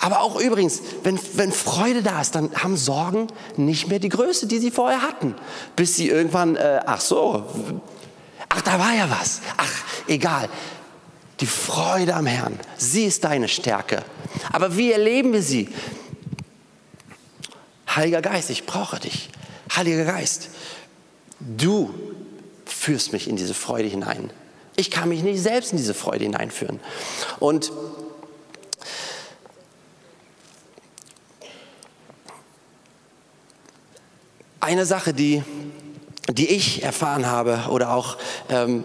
Aber 0.00 0.20
auch 0.20 0.40
übrigens, 0.40 0.80
wenn, 1.02 1.18
wenn 1.34 1.52
Freude 1.52 2.02
da 2.02 2.20
ist, 2.20 2.34
dann 2.34 2.50
haben 2.54 2.76
Sorgen 2.76 3.26
nicht 3.56 3.88
mehr 3.88 3.98
die 3.98 4.08
Größe, 4.08 4.46
die 4.46 4.58
sie 4.58 4.70
vorher 4.70 5.02
hatten. 5.02 5.34
Bis 5.74 5.96
sie 5.96 6.08
irgendwann, 6.08 6.56
äh, 6.56 6.80
ach 6.86 7.00
so, 7.00 7.44
ach, 8.48 8.60
da 8.62 8.78
war 8.78 8.94
ja 8.94 9.10
was. 9.10 9.40
Ach, 9.56 9.84
egal. 10.06 10.48
Die 11.40 11.46
Freude 11.46 12.14
am 12.14 12.26
Herrn, 12.26 12.58
sie 12.76 13.04
ist 13.04 13.24
deine 13.24 13.48
Stärke. 13.48 14.04
Aber 14.52 14.76
wie 14.76 14.92
erleben 14.92 15.32
wir 15.32 15.42
sie? 15.42 15.68
Heiliger 17.94 18.22
Geist, 18.22 18.50
ich 18.50 18.66
brauche 18.66 18.98
dich. 18.98 19.30
Heiliger 19.74 20.04
Geist, 20.04 20.48
du 21.40 21.94
führst 22.64 23.12
mich 23.12 23.28
in 23.28 23.36
diese 23.36 23.54
Freude 23.54 23.88
hinein. 23.88 24.30
Ich 24.76 24.90
kann 24.90 25.08
mich 25.08 25.22
nicht 25.22 25.42
selbst 25.42 25.72
in 25.72 25.78
diese 25.78 25.94
Freude 25.94 26.24
hineinführen. 26.24 26.80
Und 27.40 27.72
eine 34.60 34.86
Sache, 34.86 35.14
die, 35.14 35.42
die 36.28 36.48
ich 36.48 36.82
erfahren 36.82 37.26
habe 37.26 37.64
oder 37.70 37.92
auch 37.92 38.16
ähm, 38.50 38.84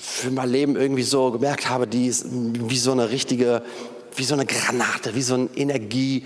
für 0.00 0.30
mein 0.30 0.50
Leben 0.50 0.76
irgendwie 0.76 1.02
so 1.02 1.30
gemerkt 1.32 1.68
habe, 1.68 1.86
die 1.86 2.06
ist 2.06 2.26
wie 2.30 2.78
so 2.78 2.92
eine 2.92 3.10
richtige, 3.10 3.62
wie 4.14 4.24
so 4.24 4.34
eine 4.34 4.46
Granate, 4.46 5.14
wie 5.14 5.22
so 5.22 5.34
ein 5.34 5.50
Energie, 5.54 6.24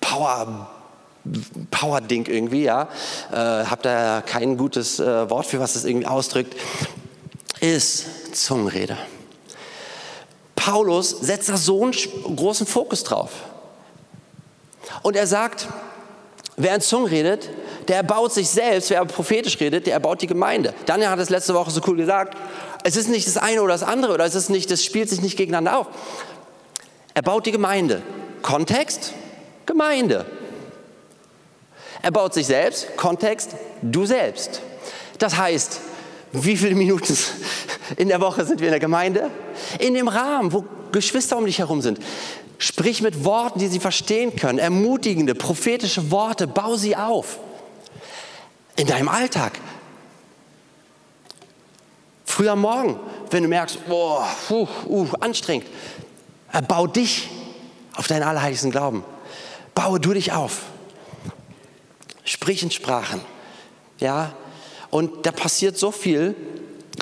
Power, 0.00 0.70
Power-Ding 1.70 2.26
irgendwie, 2.26 2.62
ja. 2.62 2.88
Äh, 3.32 3.36
hab 3.36 3.82
da 3.82 4.22
kein 4.24 4.56
gutes 4.56 5.00
äh, 5.00 5.28
Wort 5.28 5.46
für, 5.46 5.58
was 5.58 5.72
das 5.72 5.84
irgendwie 5.84 6.06
ausdrückt, 6.06 6.54
ist 7.60 8.36
Zungenrede. 8.36 8.96
Paulus 10.54 11.10
setzt 11.10 11.48
da 11.48 11.56
so 11.56 11.82
einen 11.82 11.92
großen 12.36 12.66
Fokus 12.66 13.02
drauf. 13.02 13.30
Und 15.02 15.16
er 15.16 15.26
sagt, 15.26 15.68
Wer 16.58 16.74
in 16.74 16.80
Zungen 16.80 17.08
redet, 17.08 17.50
der 17.88 17.96
erbaut 17.96 18.32
sich 18.32 18.48
selbst. 18.48 18.90
Wer 18.90 19.00
aber 19.00 19.12
prophetisch 19.12 19.58
redet, 19.60 19.86
der 19.86 19.94
erbaut 19.94 20.22
die 20.22 20.26
Gemeinde. 20.26 20.74
Daniel 20.86 21.10
hat 21.10 21.18
es 21.18 21.30
letzte 21.30 21.54
Woche 21.54 21.70
so 21.70 21.80
cool 21.86 21.96
gesagt. 21.96 22.36
Es 22.84 22.96
ist 22.96 23.08
nicht 23.08 23.26
das 23.26 23.36
eine 23.36 23.62
oder 23.62 23.72
das 23.72 23.82
andere 23.82 24.14
oder 24.14 24.24
es 24.24 24.34
ist 24.34 24.48
nicht, 24.48 24.70
das 24.70 24.84
spielt 24.84 25.08
sich 25.08 25.20
nicht 25.20 25.36
gegeneinander 25.36 25.78
auf. 25.78 25.86
Er 27.14 27.22
baut 27.22 27.46
die 27.46 27.52
Gemeinde. 27.52 28.02
Kontext, 28.42 29.12
Gemeinde. 29.64 30.26
Er 32.02 32.10
baut 32.10 32.34
sich 32.34 32.46
selbst, 32.46 32.96
Kontext, 32.96 33.56
du 33.82 34.06
selbst. 34.06 34.60
Das 35.18 35.36
heißt, 35.36 35.80
wie 36.32 36.56
viele 36.56 36.74
Minuten 36.74 37.16
in 37.96 38.08
der 38.08 38.20
Woche 38.20 38.44
sind 38.44 38.60
wir 38.60 38.68
in 38.68 38.72
der 38.72 38.80
Gemeinde? 38.80 39.30
In 39.78 39.94
dem 39.94 40.08
Rahmen, 40.08 40.52
wo 40.52 40.64
Geschwister 40.92 41.38
um 41.38 41.46
dich 41.46 41.58
herum 41.58 41.82
sind. 41.82 41.98
Sprich 42.58 43.02
mit 43.02 43.24
Worten, 43.24 43.58
die 43.58 43.68
sie 43.68 43.80
verstehen 43.80 44.34
können. 44.36 44.58
Ermutigende, 44.58 45.34
prophetische 45.34 46.10
Worte. 46.10 46.46
Bau 46.46 46.76
sie 46.76 46.96
auf. 46.96 47.38
In 48.76 48.86
deinem 48.86 49.08
Alltag. 49.08 49.58
Früh 52.24 52.48
am 52.48 52.60
Morgen, 52.60 53.00
wenn 53.30 53.42
du 53.42 53.48
merkst, 53.48 53.86
boah, 53.88 54.28
uh, 54.50 54.68
uh, 54.86 55.08
anstrengend. 55.20 55.66
Bau 56.68 56.86
dich 56.86 57.28
auf 57.94 58.06
deinen 58.06 58.22
allerheiligsten 58.22 58.70
Glauben. 58.70 59.04
Baue 59.74 59.98
du 60.00 60.12
dich 60.12 60.32
auf. 60.32 60.62
Sprich 62.24 62.62
in 62.62 62.70
Sprachen. 62.70 63.20
Ja, 63.98 64.34
und 64.90 65.24
da 65.24 65.32
passiert 65.32 65.78
so 65.78 65.90
viel. 65.90 66.34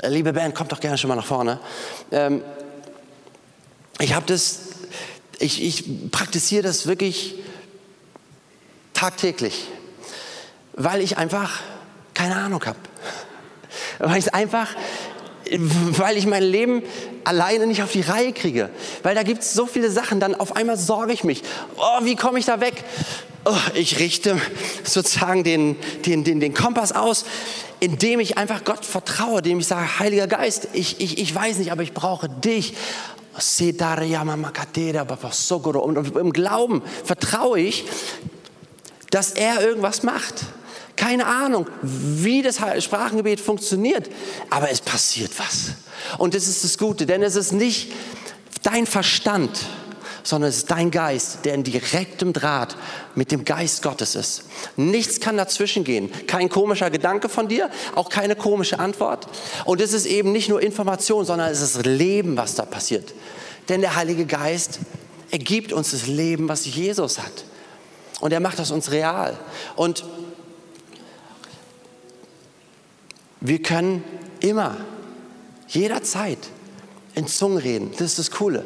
Liebe 0.07 0.33
Band, 0.33 0.55
kommt 0.55 0.71
doch 0.71 0.79
gerne 0.79 0.97
schon 0.97 1.09
mal 1.09 1.15
nach 1.15 1.25
vorne. 1.25 1.59
Ähm, 2.11 2.43
ich 3.99 4.13
habe 4.13 4.25
das 4.25 4.75
ich, 5.39 5.61
ich 5.63 6.11
praktiziere 6.11 6.63
das 6.63 6.87
wirklich 6.87 7.35
tagtäglich, 8.93 9.67
weil 10.75 11.01
ich 11.01 11.17
einfach 11.17 11.61
keine 12.13 12.35
Ahnung 12.35 12.63
habe. 12.65 12.77
Weil 13.99 14.19
ich 14.19 14.33
einfach, 14.33 14.69
weil 15.97 16.17
ich 16.17 16.25
mein 16.25 16.43
Leben 16.43 16.83
alleine 17.23 17.67
nicht 17.67 17.83
auf 17.83 17.91
die 17.91 18.01
Reihe 18.01 18.33
kriege. 18.33 18.69
Weil 19.03 19.15
da 19.15 19.23
gibt 19.23 19.41
es 19.41 19.53
so 19.53 19.65
viele 19.65 19.89
Sachen, 19.89 20.19
dann 20.19 20.35
auf 20.35 20.55
einmal 20.55 20.77
sorge 20.77 21.13
ich 21.13 21.23
mich. 21.23 21.43
Oh, 21.77 22.03
wie 22.03 22.15
komme 22.15 22.39
ich 22.39 22.45
da 22.45 22.61
weg? 22.61 22.83
Oh, 23.45 23.55
ich 23.75 23.99
richte 23.99 24.39
sozusagen 24.83 25.43
den, 25.43 25.75
den, 26.05 26.23
den, 26.23 26.39
den 26.39 26.53
Kompass 26.53 26.93
aus, 26.93 27.25
indem 27.79 28.19
ich 28.19 28.37
einfach 28.37 28.63
Gott 28.63 28.85
vertraue, 28.85 29.39
indem 29.39 29.59
ich 29.59 29.67
sage, 29.67 29.99
Heiliger 29.99 30.27
Geist, 30.27 30.69
ich, 30.73 30.99
ich, 30.99 31.19
ich 31.19 31.35
weiß 31.35 31.59
nicht, 31.59 31.71
aber 31.71 31.83
ich 31.83 31.93
brauche 31.93 32.27
dich. 32.27 32.73
Und 33.35 33.71
im 36.15 36.33
Glauben 36.33 36.81
vertraue 37.03 37.59
ich, 37.59 37.85
dass 39.11 39.31
er 39.31 39.61
irgendwas 39.61 40.03
macht. 40.03 40.45
Keine 40.95 41.25
Ahnung, 41.25 41.67
wie 41.81 42.41
das 42.41 42.59
Sprachengebet 42.79 43.39
funktioniert, 43.39 44.09
aber 44.49 44.71
es 44.71 44.81
passiert 44.81 45.31
was. 45.37 45.73
Und 46.17 46.33
das 46.33 46.47
ist 46.47 46.63
das 46.63 46.77
Gute, 46.77 47.05
denn 47.05 47.21
es 47.23 47.35
ist 47.35 47.51
nicht 47.51 47.91
dein 48.63 48.85
Verstand, 48.85 49.51
sondern 50.23 50.49
es 50.49 50.57
ist 50.57 50.71
dein 50.71 50.89
Geist, 50.91 51.45
der 51.45 51.53
in 51.53 51.63
direktem 51.63 52.33
Draht 52.33 52.75
mit 53.13 53.31
dem 53.31 53.45
Geist 53.45 53.83
Gottes 53.83 54.15
ist. 54.15 54.43
Nichts 54.75 55.19
kann 55.19 55.37
dazwischen 55.37 55.83
gehen. 55.83 56.11
Kein 56.27 56.49
komischer 56.49 56.89
Gedanke 56.89 57.29
von 57.29 57.47
dir, 57.47 57.69
auch 57.93 58.09
keine 58.09 58.35
komische 58.35 58.79
Antwort. 58.79 59.27
Und 59.65 59.81
es 59.81 59.93
ist 59.93 60.05
eben 60.05 60.31
nicht 60.31 60.49
nur 60.49 60.61
Information, 60.61 61.25
sondern 61.25 61.51
es 61.51 61.61
ist 61.61 61.85
Leben, 61.85 62.37
was 62.37 62.55
da 62.55 62.65
passiert. 62.65 63.13
Denn 63.69 63.81
der 63.81 63.95
Heilige 63.95 64.25
Geist, 64.25 64.79
er 65.29 65.39
gibt 65.39 65.73
uns 65.73 65.91
das 65.91 66.07
Leben, 66.07 66.49
was 66.49 66.65
Jesus 66.65 67.19
hat. 67.19 67.45
Und 68.19 68.31
er 68.31 68.39
macht 68.39 68.57
das 68.57 68.71
uns 68.71 68.91
real. 68.91 69.37
Und 69.75 70.03
wir 73.47 73.61
können 73.61 74.03
immer, 74.39 74.77
jederzeit 75.67 76.39
in 77.13 77.27
Zungen 77.27 77.57
reden. 77.57 77.91
Das 77.91 78.01
ist 78.01 78.19
das 78.19 78.31
Coole. 78.31 78.65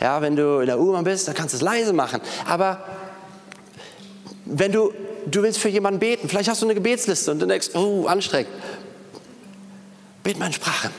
Ja, 0.00 0.22
wenn 0.22 0.36
du 0.36 0.60
in 0.60 0.66
der 0.66 0.78
U-Bahn 0.78 1.04
bist, 1.04 1.26
dann 1.26 1.34
kannst 1.34 1.54
du 1.54 1.56
es 1.56 1.62
leise 1.62 1.92
machen. 1.92 2.20
Aber 2.46 2.84
wenn 4.44 4.72
du, 4.72 4.92
du 5.26 5.42
willst 5.42 5.58
für 5.58 5.68
jemanden 5.68 5.98
beten, 5.98 6.28
vielleicht 6.28 6.48
hast 6.48 6.62
du 6.62 6.66
eine 6.66 6.74
Gebetsliste 6.74 7.30
und 7.30 7.40
du 7.40 7.46
denkst, 7.46 7.70
oh, 7.74 8.06
anstrengend. 8.06 8.50
Bet 10.22 10.38
mal 10.38 10.46
in 10.46 10.52
Sprachen. 10.52 10.90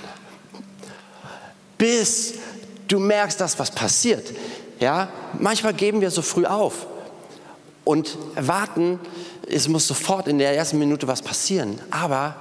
Bis 1.78 2.34
du 2.88 3.00
merkst, 3.00 3.40
dass 3.40 3.58
was 3.58 3.72
passiert. 3.72 4.34
Ja, 4.80 5.10
manchmal 5.40 5.74
geben 5.74 6.02
wir 6.02 6.12
so 6.12 6.22
früh 6.22 6.46
auf 6.46 6.88
und 7.86 8.18
erwarten, 8.36 9.00
es 9.48 9.68
muss 9.68 9.88
sofort 9.88 10.28
in 10.28 10.38
der 10.38 10.56
ersten 10.56 10.78
Minute 10.78 11.08
was 11.08 11.22
passieren. 11.22 11.80
Aber 11.92 12.36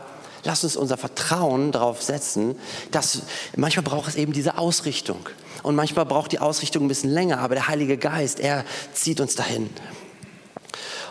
lass 0.44 0.64
uns 0.64 0.76
unser 0.76 0.96
Vertrauen 0.96 1.72
darauf 1.72 2.02
setzen, 2.02 2.56
dass 2.90 3.22
manchmal 3.56 3.84
braucht 3.84 4.08
es 4.08 4.14
eben 4.16 4.32
diese 4.32 4.58
Ausrichtung. 4.58 5.28
Und 5.62 5.74
manchmal 5.74 6.06
braucht 6.06 6.32
die 6.32 6.38
Ausrichtung 6.38 6.84
ein 6.84 6.88
bisschen 6.88 7.10
länger, 7.10 7.40
aber 7.40 7.54
der 7.54 7.68
Heilige 7.68 7.96
Geist, 7.96 8.40
er 8.40 8.64
zieht 8.92 9.20
uns 9.20 9.34
dahin. 9.34 9.70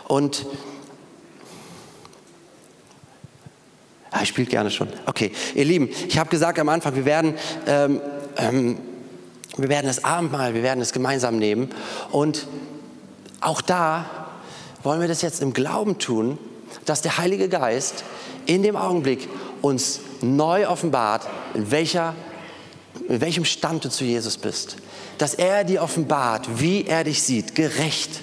Und 0.06 0.46
ah, 4.10 4.24
spielt 4.24 4.48
gerne 4.48 4.70
schon. 4.70 4.88
Okay, 5.06 5.32
ihr 5.54 5.64
Lieben, 5.64 5.90
ich 6.08 6.18
habe 6.18 6.30
gesagt 6.30 6.58
am 6.58 6.68
Anfang, 6.70 6.96
wir 6.96 7.04
werden, 7.04 7.34
ähm, 7.66 8.00
ähm, 8.36 8.78
wir 9.56 9.68
werden 9.68 9.86
das 9.86 10.04
Abendmahl, 10.04 10.54
wir 10.54 10.62
werden 10.62 10.80
es 10.80 10.92
gemeinsam 10.92 11.38
nehmen. 11.38 11.70
Und 12.10 12.46
auch 13.40 13.60
da 13.60 14.28
wollen 14.82 15.00
wir 15.00 15.08
das 15.08 15.22
jetzt 15.22 15.42
im 15.42 15.52
Glauben 15.52 15.98
tun, 15.98 16.38
dass 16.84 17.02
der 17.02 17.18
Heilige 17.18 17.48
Geist 17.48 18.04
in 18.48 18.62
dem 18.62 18.76
Augenblick 18.76 19.28
uns 19.60 20.00
neu 20.22 20.66
offenbart, 20.66 21.28
in, 21.54 21.70
welcher, 21.70 22.14
in 23.08 23.20
welchem 23.20 23.44
Stand 23.44 23.84
du 23.84 23.90
zu 23.90 24.04
Jesus 24.04 24.38
bist. 24.38 24.76
Dass 25.18 25.34
er 25.34 25.64
dir 25.64 25.82
offenbart, 25.82 26.48
wie 26.58 26.86
er 26.86 27.04
dich 27.04 27.22
sieht, 27.22 27.54
gerecht. 27.54 28.22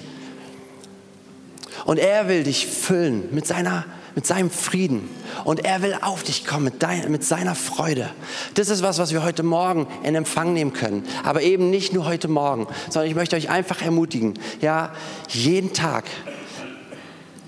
Und 1.84 1.98
er 1.98 2.28
will 2.28 2.42
dich 2.42 2.66
füllen 2.66 3.28
mit 3.30 3.46
seiner, 3.46 3.84
mit 4.16 4.26
seinem 4.26 4.50
Frieden. 4.50 5.08
Und 5.44 5.64
er 5.64 5.80
will 5.82 5.96
auf 6.00 6.24
dich 6.24 6.44
kommen 6.44 6.64
mit, 6.64 6.82
dein, 6.82 7.08
mit 7.12 7.22
seiner 7.22 7.54
Freude. 7.54 8.10
Das 8.54 8.68
ist 8.68 8.82
was, 8.82 8.98
was 8.98 9.12
wir 9.12 9.22
heute 9.22 9.44
Morgen 9.44 9.86
in 10.02 10.16
Empfang 10.16 10.54
nehmen 10.54 10.72
können. 10.72 11.04
Aber 11.22 11.42
eben 11.42 11.70
nicht 11.70 11.92
nur 11.92 12.04
heute 12.04 12.26
Morgen, 12.26 12.66
sondern 12.90 13.08
ich 13.08 13.14
möchte 13.14 13.36
euch 13.36 13.48
einfach 13.48 13.80
ermutigen, 13.80 14.34
ja, 14.60 14.92
jeden 15.28 15.72
Tag 15.72 16.04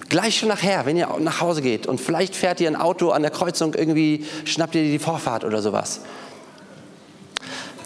Gleich 0.09 0.39
schon 0.39 0.49
nachher, 0.49 0.87
wenn 0.87 0.97
ihr 0.97 1.09
nach 1.19 1.41
Hause 1.41 1.61
geht 1.61 1.87
und 1.87 2.01
vielleicht 2.01 2.35
fährt 2.35 2.61
ihr 2.61 2.69
ein 2.69 2.77
Auto 2.77 3.11
an 3.11 3.23
der 3.23 3.31
Kreuzung 3.31 3.75
irgendwie, 3.75 4.25
schnappt 4.45 4.75
ihr 4.75 4.83
die 4.83 4.99
Vorfahrt 4.99 5.45
oder 5.45 5.61
sowas. 5.61 6.01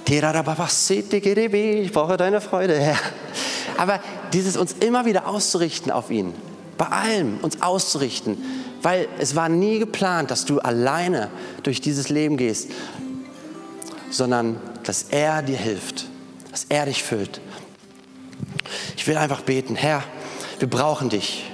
Ich 0.08 1.92
brauche 1.92 2.16
deine 2.16 2.40
Freude, 2.40 2.78
Herr. 2.78 2.98
Aber 3.78 3.98
dieses 4.32 4.56
uns 4.56 4.74
immer 4.78 5.04
wieder 5.04 5.26
auszurichten 5.26 5.90
auf 5.90 6.10
ihn, 6.10 6.34
bei 6.78 6.86
allem 6.86 7.38
uns 7.38 7.62
auszurichten, 7.62 8.36
weil 8.82 9.08
es 9.18 9.34
war 9.34 9.48
nie 9.48 9.78
geplant, 9.78 10.30
dass 10.30 10.44
du 10.44 10.60
alleine 10.60 11.30
durch 11.62 11.80
dieses 11.80 12.08
Leben 12.08 12.36
gehst, 12.36 12.70
sondern 14.10 14.60
dass 14.84 15.06
er 15.10 15.42
dir 15.42 15.56
hilft, 15.56 16.06
dass 16.50 16.66
er 16.68 16.86
dich 16.86 17.02
füllt. 17.02 17.40
Ich 18.96 19.06
will 19.06 19.16
einfach 19.16 19.40
beten, 19.42 19.74
Herr, 19.74 20.04
wir 20.58 20.68
brauchen 20.68 21.08
dich. 21.08 21.51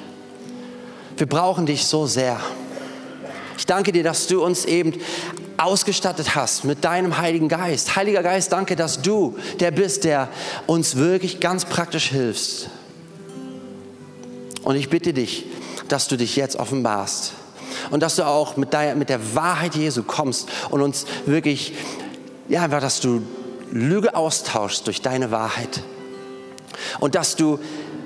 Wir 1.18 1.26
brauchen 1.26 1.66
dich 1.66 1.84
so 1.84 2.06
sehr. 2.06 2.40
Ich 3.58 3.66
danke 3.66 3.90
dir, 3.90 4.04
dass 4.04 4.28
du 4.28 4.44
uns 4.44 4.64
eben 4.64 4.94
ausgestattet 5.56 6.36
hast 6.36 6.64
mit 6.64 6.84
deinem 6.84 7.18
Heiligen 7.18 7.48
Geist. 7.48 7.96
Heiliger 7.96 8.22
Geist, 8.22 8.52
danke, 8.52 8.76
dass 8.76 9.02
du 9.02 9.36
der 9.58 9.72
bist, 9.72 10.04
der 10.04 10.28
uns 10.68 10.94
wirklich 10.94 11.40
ganz 11.40 11.64
praktisch 11.64 12.10
hilfst. 12.10 12.70
Und 14.62 14.76
ich 14.76 14.90
bitte 14.90 15.12
dich, 15.12 15.46
dass 15.88 16.06
du 16.06 16.16
dich 16.16 16.36
jetzt 16.36 16.54
offenbarst 16.54 17.32
und 17.90 18.00
dass 18.00 18.14
du 18.14 18.24
auch 18.24 18.56
mit 18.56 18.72
der, 18.72 18.94
mit 18.94 19.08
der 19.08 19.34
Wahrheit 19.34 19.74
Jesu 19.74 20.04
kommst 20.04 20.48
und 20.70 20.82
uns 20.82 21.04
wirklich, 21.26 21.72
ja, 22.48 22.68
dass 22.68 23.00
du 23.00 23.22
Lüge 23.72 24.14
austauschst 24.14 24.86
durch 24.86 25.02
deine 25.02 25.32
Wahrheit 25.32 25.82
und 27.00 27.16
dass 27.16 27.34
du 27.34 27.58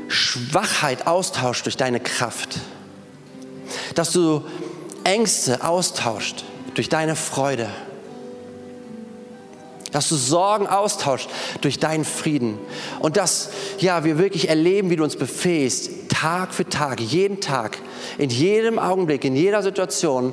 Schwachheit 0.09 1.07
austauschst 1.07 1.67
durch 1.67 1.77
deine 1.77 2.01
Kraft, 2.01 2.59
dass 3.95 4.13
du 4.13 4.43
Ängste 5.05 5.65
austauscht 5.65 6.45
durch 6.75 6.89
deine 6.89 7.17
Freude. 7.17 7.69
Dass 9.91 10.09
du 10.09 10.17
Sorgen 10.17 10.67
austauscht 10.67 11.29
durch 11.61 11.79
deinen 11.79 12.05
Frieden. 12.05 12.59
Und 13.01 13.17
dass 13.17 13.51
ja, 13.79 14.05
wir 14.05 14.17
wirklich 14.17 14.49
erleben, 14.49 14.89
wie 14.91 14.97
du 14.97 15.05
uns 15.05 15.17
befähigst, 15.17 15.91
Tag 16.09 16.55
für 16.55 16.67
Tag, 16.67 17.01
jeden 17.01 17.41
Tag, 17.41 17.79
in 18.17 18.31
jedem 18.31 18.79
Augenblick, 18.79 19.25
in 19.25 19.37
jeder 19.37 19.63
Situation, 19.63 20.33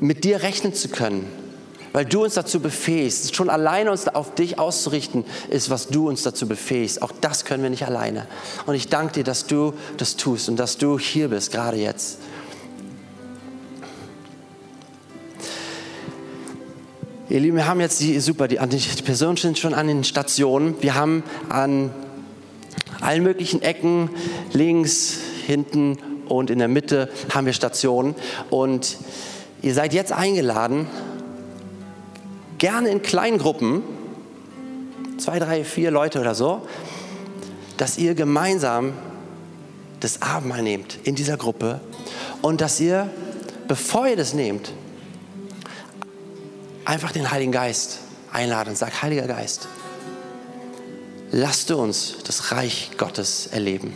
mit 0.00 0.24
dir 0.24 0.42
rechnen 0.42 0.74
zu 0.74 0.88
können. 0.88 1.43
Weil 1.94 2.06
du 2.06 2.24
uns 2.24 2.34
dazu 2.34 2.58
befähigst. 2.58 3.36
Schon 3.36 3.48
alleine 3.48 3.92
uns 3.92 4.08
auf 4.08 4.34
dich 4.34 4.58
auszurichten, 4.58 5.24
ist, 5.48 5.70
was 5.70 5.86
du 5.86 6.08
uns 6.08 6.24
dazu 6.24 6.48
befähigst. 6.48 7.00
Auch 7.00 7.12
das 7.20 7.44
können 7.44 7.62
wir 7.62 7.70
nicht 7.70 7.86
alleine. 7.86 8.26
Und 8.66 8.74
ich 8.74 8.88
danke 8.88 9.12
dir, 9.12 9.24
dass 9.24 9.46
du 9.46 9.74
das 9.96 10.16
tust 10.16 10.48
und 10.48 10.56
dass 10.56 10.76
du 10.76 10.98
hier 10.98 11.28
bist, 11.28 11.52
gerade 11.52 11.76
jetzt. 11.76 12.18
Ihr 17.28 17.38
Lieben, 17.38 17.56
wir 17.56 17.68
haben 17.68 17.80
jetzt 17.80 18.00
die, 18.00 18.18
super, 18.18 18.48
die, 18.48 18.58
die 18.58 19.02
Personen 19.02 19.36
sind 19.36 19.60
schon 19.60 19.72
an 19.72 19.86
den 19.86 20.02
Stationen. 20.02 20.74
Wir 20.80 20.96
haben 20.96 21.22
an 21.48 21.90
allen 23.00 23.22
möglichen 23.22 23.62
Ecken, 23.62 24.10
links, 24.52 25.18
hinten 25.46 25.98
und 26.26 26.50
in 26.50 26.58
der 26.58 26.66
Mitte 26.66 27.08
haben 27.32 27.46
wir 27.46 27.52
Stationen. 27.52 28.16
Und 28.50 28.96
ihr 29.62 29.74
seid 29.74 29.94
jetzt 29.94 30.10
eingeladen, 30.10 30.88
gerne 32.58 32.88
in 32.88 33.02
kleinen 33.02 33.38
Gruppen, 33.38 33.82
zwei, 35.18 35.38
drei, 35.38 35.64
vier 35.64 35.90
Leute 35.90 36.20
oder 36.20 36.34
so, 36.34 36.66
dass 37.76 37.98
ihr 37.98 38.14
gemeinsam 38.14 38.92
das 40.00 40.22
Abendmahl 40.22 40.62
nehmt 40.62 40.98
in 41.04 41.14
dieser 41.14 41.36
Gruppe 41.36 41.80
und 42.42 42.60
dass 42.60 42.78
ihr, 42.80 43.10
bevor 43.68 44.06
ihr 44.06 44.16
das 44.16 44.34
nehmt, 44.34 44.72
einfach 46.84 47.12
den 47.12 47.30
Heiligen 47.30 47.52
Geist 47.52 48.00
einladen 48.32 48.70
und 48.70 48.76
sag, 48.76 49.02
Heiliger 49.02 49.26
Geist, 49.26 49.68
lass 51.32 51.66
du 51.66 51.76
uns 51.76 52.16
das 52.24 52.52
Reich 52.52 52.92
Gottes 52.98 53.48
erleben. 53.48 53.94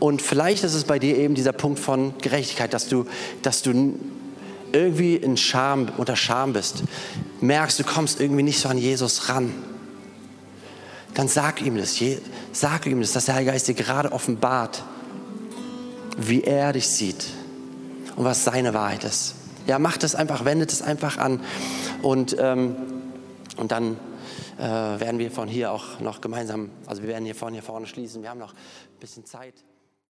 Und 0.00 0.20
vielleicht 0.20 0.64
ist 0.64 0.74
es 0.74 0.84
bei 0.84 0.98
dir 0.98 1.16
eben 1.16 1.34
dieser 1.34 1.52
Punkt 1.52 1.78
von 1.78 2.14
Gerechtigkeit, 2.18 2.74
dass 2.74 2.88
du, 2.88 3.06
dass 3.42 3.62
du 3.62 3.94
irgendwie 4.74 5.16
in 5.16 5.36
Scham, 5.36 5.88
unter 5.96 6.16
Scham 6.16 6.52
bist, 6.52 6.84
merkst, 7.40 7.78
du 7.78 7.84
kommst 7.84 8.20
irgendwie 8.20 8.42
nicht 8.42 8.58
so 8.58 8.68
an 8.68 8.78
Jesus 8.78 9.28
ran. 9.28 9.54
Dann 11.14 11.28
sag 11.28 11.62
ihm 11.62 11.76
das, 11.76 12.02
sag 12.52 12.86
ihm 12.86 13.00
das, 13.00 13.12
dass 13.12 13.26
der 13.26 13.36
Heilige 13.36 13.52
Geist 13.52 13.68
dir 13.68 13.74
gerade 13.74 14.12
offenbart, 14.12 14.82
wie 16.16 16.42
er 16.42 16.72
dich 16.72 16.88
sieht 16.88 17.26
und 18.16 18.24
was 18.24 18.44
seine 18.44 18.74
Wahrheit 18.74 19.04
ist. 19.04 19.34
Ja, 19.66 19.78
macht 19.78 20.04
es 20.04 20.14
einfach, 20.14 20.44
wendet 20.44 20.72
es 20.72 20.82
einfach 20.82 21.18
an. 21.18 21.40
Und, 22.02 22.36
ähm, 22.38 22.76
und 23.56 23.72
dann 23.72 23.96
äh, 24.58 24.62
werden 24.62 25.18
wir 25.18 25.30
von 25.30 25.48
hier 25.48 25.72
auch 25.72 26.00
noch 26.00 26.20
gemeinsam, 26.20 26.70
also 26.86 27.02
wir 27.02 27.08
werden 27.08 27.24
hier 27.24 27.34
von 27.34 27.52
hier 27.52 27.62
vorne 27.62 27.86
schließen. 27.86 28.22
Wir 28.22 28.30
haben 28.30 28.40
noch 28.40 28.52
ein 28.52 29.00
bisschen 29.00 29.24
Zeit. 29.24 29.54